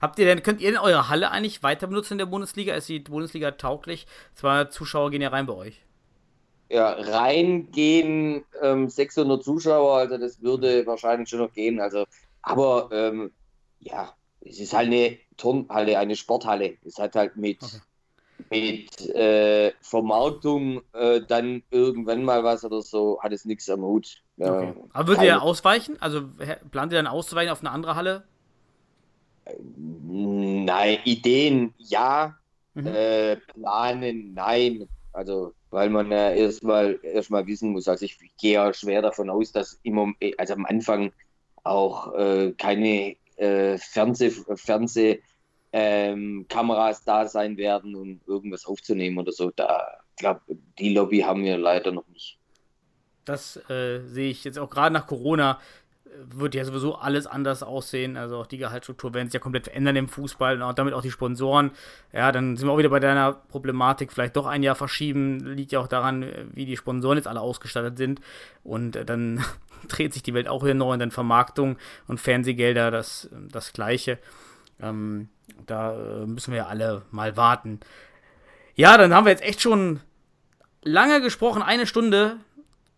[0.00, 2.74] Habt ihr denn, könnt ihr denn eure Halle eigentlich weiter benutzen in der Bundesliga?
[2.74, 4.06] Ist die Bundesliga tauglich?
[4.34, 5.80] Zwei Zuschauer gehen ja rein bei euch.
[6.68, 11.80] Ja, reingehen ähm, 600 Zuschauer, also das würde wahrscheinlich schon noch gehen.
[11.80, 12.04] Also,
[12.42, 13.32] aber ähm,
[13.80, 16.76] ja, es ist halt eine Turnhalle, eine Sporthalle.
[16.84, 17.78] Es hat halt mit, okay.
[18.50, 24.22] Mit äh, Vermarktung äh, dann irgendwann mal was oder so, hat es nichts am Hut.
[24.36, 24.74] Ja, okay.
[24.92, 25.96] Aber würdet ihr ausweichen?
[26.00, 26.22] Also
[26.70, 28.24] plant ihr dann auszuweichen auf eine andere Halle?
[29.76, 32.36] Nein, Ideen ja,
[32.74, 32.86] mhm.
[32.86, 34.88] äh, planen nein.
[35.12, 37.88] Also weil man ja erstmal erstmal wissen muss.
[37.88, 41.12] Also ich gehe ja schwer davon aus, dass immer, also am Anfang
[41.64, 45.20] auch äh, keine äh, Fernseh, Fernseh
[45.76, 49.50] ähm, Kameras da sein werden, um irgendwas aufzunehmen oder so.
[49.50, 50.40] Da glaube
[50.78, 52.38] die Lobby haben wir leider noch nicht.
[53.24, 55.58] Das äh, sehe ich jetzt auch gerade nach Corona
[56.16, 58.16] wird ja sowieso alles anders aussehen.
[58.16, 61.10] Also auch die Gehaltsstruktur werden sich ja komplett verändern im Fußball und damit auch die
[61.10, 61.72] Sponsoren.
[62.12, 65.40] Ja, dann sind wir auch wieder bei deiner Problematik, vielleicht doch ein Jahr verschieben.
[65.40, 68.20] Liegt ja auch daran, wie die Sponsoren jetzt alle ausgestattet sind.
[68.62, 69.44] Und äh, dann
[69.88, 74.18] dreht sich die Welt auch wieder neu und dann Vermarktung und Fernsehgelder das, das Gleiche.
[74.84, 75.28] Ähm,
[75.66, 77.80] da äh, müssen wir alle mal warten.
[78.74, 80.00] Ja, dann haben wir jetzt echt schon
[80.82, 82.38] lange gesprochen, eine Stunde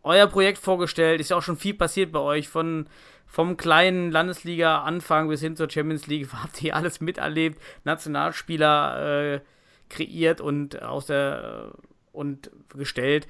[0.03, 1.20] euer Projekt vorgestellt.
[1.20, 2.49] Ist ja auch schon viel passiert bei euch.
[2.49, 2.89] Von,
[3.26, 7.61] vom kleinen Landesliga-Anfang bis hin zur Champions League habt ihr alles miterlebt.
[7.84, 9.41] Nationalspieler äh,
[9.89, 11.72] kreiert und aus der
[12.12, 13.26] und gestellt.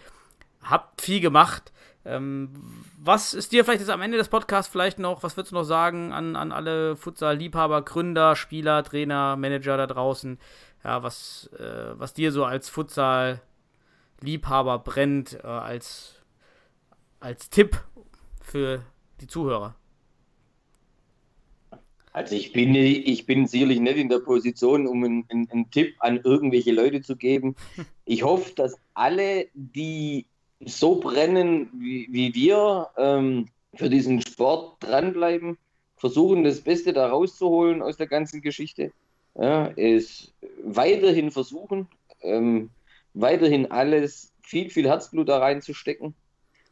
[0.62, 1.72] Habt viel gemacht.
[2.06, 2.48] Ähm,
[2.98, 5.64] was ist dir vielleicht jetzt am Ende des Podcasts vielleicht noch, was würdest du noch
[5.64, 10.38] sagen an, an alle Futsal-Liebhaber, Gründer, Spieler, Trainer, Manager da draußen?
[10.84, 16.16] Ja, was, äh, was dir so als Futsal-Liebhaber brennt, äh, als
[17.20, 17.82] als Tipp
[18.40, 18.82] für
[19.20, 19.74] die Zuhörer?
[22.12, 25.96] Also ich bin, ich bin sicherlich nicht in der Position, um einen, einen, einen, Tipp
[25.98, 27.56] an irgendwelche Leute zu geben.
[28.08, 30.26] Ich hoffe, dass alle, die
[30.66, 35.56] so brennen wie, wie wir, ähm, für diesen Sport dranbleiben,
[35.96, 38.92] versuchen das Beste da rauszuholen aus der ganzen Geschichte.
[39.34, 41.88] Ja, es weiterhin versuchen,
[42.20, 42.70] ähm,
[43.14, 46.14] weiterhin alles, viel, viel Herzblut da reinzustecken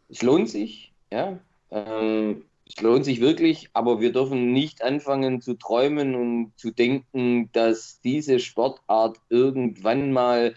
[0.08, 1.38] es lohnt sich, ja.
[1.70, 7.50] Ähm, es lohnt sich wirklich, aber wir dürfen nicht anfangen zu träumen und zu denken,
[7.52, 10.54] dass diese Sportart irgendwann mal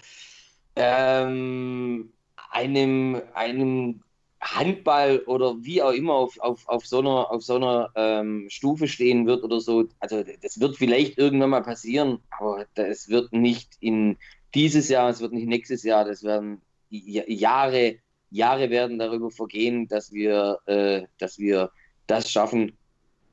[0.75, 2.13] ähm,
[2.57, 4.01] einem, einem
[4.41, 8.87] Handball oder wie auch immer auf, auf, auf so einer, auf so einer ähm, Stufe
[8.87, 9.85] stehen wird oder so.
[9.99, 14.17] Also das wird vielleicht irgendwann mal passieren, aber das wird nicht in
[14.53, 17.97] dieses Jahr, es wird nicht nächstes Jahr, das werden Jahre
[18.29, 21.71] Jahre werden darüber vergehen, dass wir, äh, dass wir
[22.07, 22.77] das schaffen,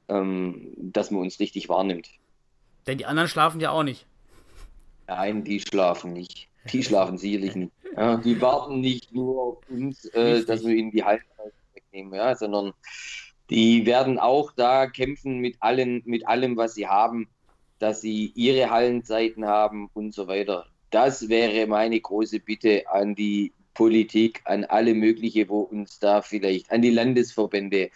[0.08, 2.08] ähm, dass man uns richtig wahrnimmt.
[2.86, 4.06] Denn die anderen schlafen ja auch nicht.
[5.06, 6.48] Nein, die schlafen nicht.
[6.72, 7.72] Die schlafen sicherlich nicht.
[7.96, 12.34] Ja, die warten nicht nur auf uns, äh, dass wir ihnen die Halbzeit wegnehmen, ja,
[12.34, 12.72] sondern
[13.50, 17.28] die werden auch da kämpfen mit, allen, mit allem, was sie haben,
[17.78, 20.66] dass sie ihre Hallenzeiten haben und so weiter.
[20.90, 26.70] Das wäre meine große Bitte an die Politik, an alle mögliche, wo uns da vielleicht,
[26.70, 27.90] an die Landesverbände,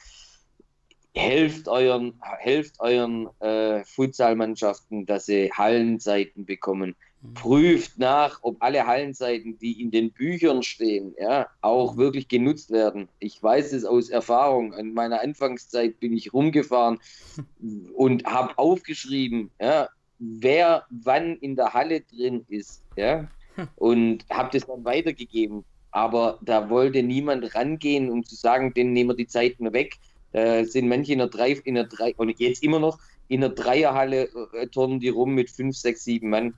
[1.15, 6.95] helft euren, helft euren äh, Futsalmannschaften, dass sie Hallenseiten bekommen.
[7.35, 11.99] Prüft nach, ob alle Hallenseiten, die in den Büchern stehen, ja, auch mhm.
[11.99, 13.09] wirklich genutzt werden.
[13.19, 14.73] Ich weiß es aus Erfahrung.
[14.75, 16.99] An meiner Anfangszeit bin ich rumgefahren
[17.95, 19.89] und habe aufgeschrieben, ja,
[20.19, 23.29] wer wann in der Halle drin ist, ja,
[23.77, 25.65] und habe das dann weitergegeben.
[25.91, 29.95] Aber da wollte niemand rangehen, um zu sagen, den nehmen wir die Zeit nur weg.
[30.33, 32.99] Da sind manche in der drei, in der drei, und jetzt immer noch
[33.29, 36.55] in der Dreierhalle äh, turnen die rum mit fünf, sechs, sieben Mann.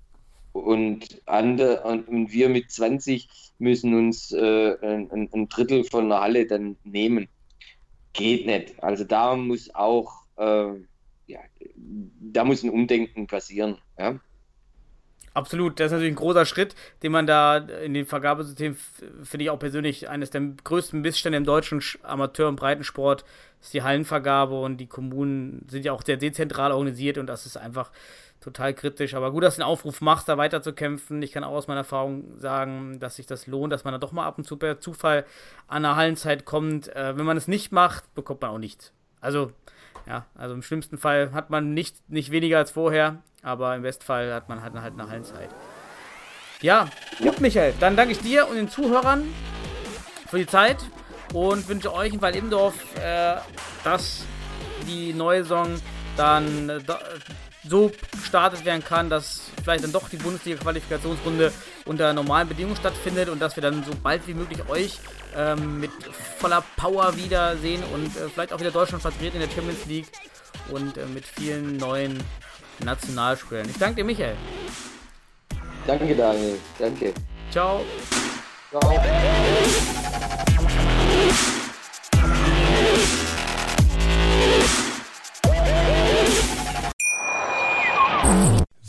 [0.53, 3.29] Und, andere, und wir mit 20
[3.59, 7.29] müssen uns äh, ein, ein, Drittel von der Halle dann nehmen.
[8.13, 8.83] Geht nicht.
[8.83, 10.73] Also da muss auch, äh,
[11.27, 11.41] ja,
[11.77, 13.79] da muss ein Umdenken passieren.
[13.99, 14.19] Ja?
[15.33, 16.75] Absolut, das ist natürlich ein großer Schritt,
[17.05, 18.75] den man da in dem Vergabesystem,
[19.23, 23.25] finde ich auch persönlich, eines der größten Missstände im deutschen Amateur- und Breitensport
[23.61, 27.57] ist die Hallenvergabe und die Kommunen sind ja auch sehr dezentral organisiert und das ist
[27.57, 27.93] einfach
[28.41, 29.15] total kritisch.
[29.15, 31.23] Aber gut, dass du einen Aufruf machst, da weiterzukämpfen.
[31.23, 34.13] Ich kann auch aus meiner Erfahrung sagen, dass sich das lohnt, dass man da doch
[34.13, 35.25] mal ab und zu per Zufall
[35.69, 36.89] an der Hallenzeit kommt.
[36.95, 38.93] Äh, wenn man es nicht macht, bekommt man auch nichts.
[39.21, 39.53] Also,
[40.07, 44.33] ja, also im schlimmsten Fall hat man nicht, nicht weniger als vorher, aber im Bestfall
[44.33, 45.51] hat man halt, halt eine Hallenzeit.
[46.63, 46.89] Ja,
[47.19, 47.75] gut, Michael.
[47.81, 49.25] Dann danke ich dir und den Zuhörern
[50.27, 50.79] für die Zeit
[51.33, 53.37] und wünsche euch in Waldimdorf, äh,
[53.85, 54.25] dass
[54.87, 55.69] die neue Saison
[56.17, 56.81] dann äh,
[57.69, 61.53] so gestartet werden kann, dass vielleicht dann doch die Bundesliga-Qualifikationsrunde
[61.85, 64.99] unter normalen Bedingungen stattfindet und dass wir dann so bald wie möglich euch
[65.37, 65.91] ähm, mit
[66.39, 70.07] voller Power wiedersehen und äh, vielleicht auch wieder Deutschland vertreten in der Champions League
[70.71, 72.23] und äh, mit vielen neuen
[72.79, 73.69] Nationalspielern.
[73.69, 74.37] Ich danke dir, Michael.
[75.87, 76.59] Danke, Daniel.
[76.79, 77.13] Danke.
[77.51, 77.85] Ciao.
[78.71, 79.91] Ciao.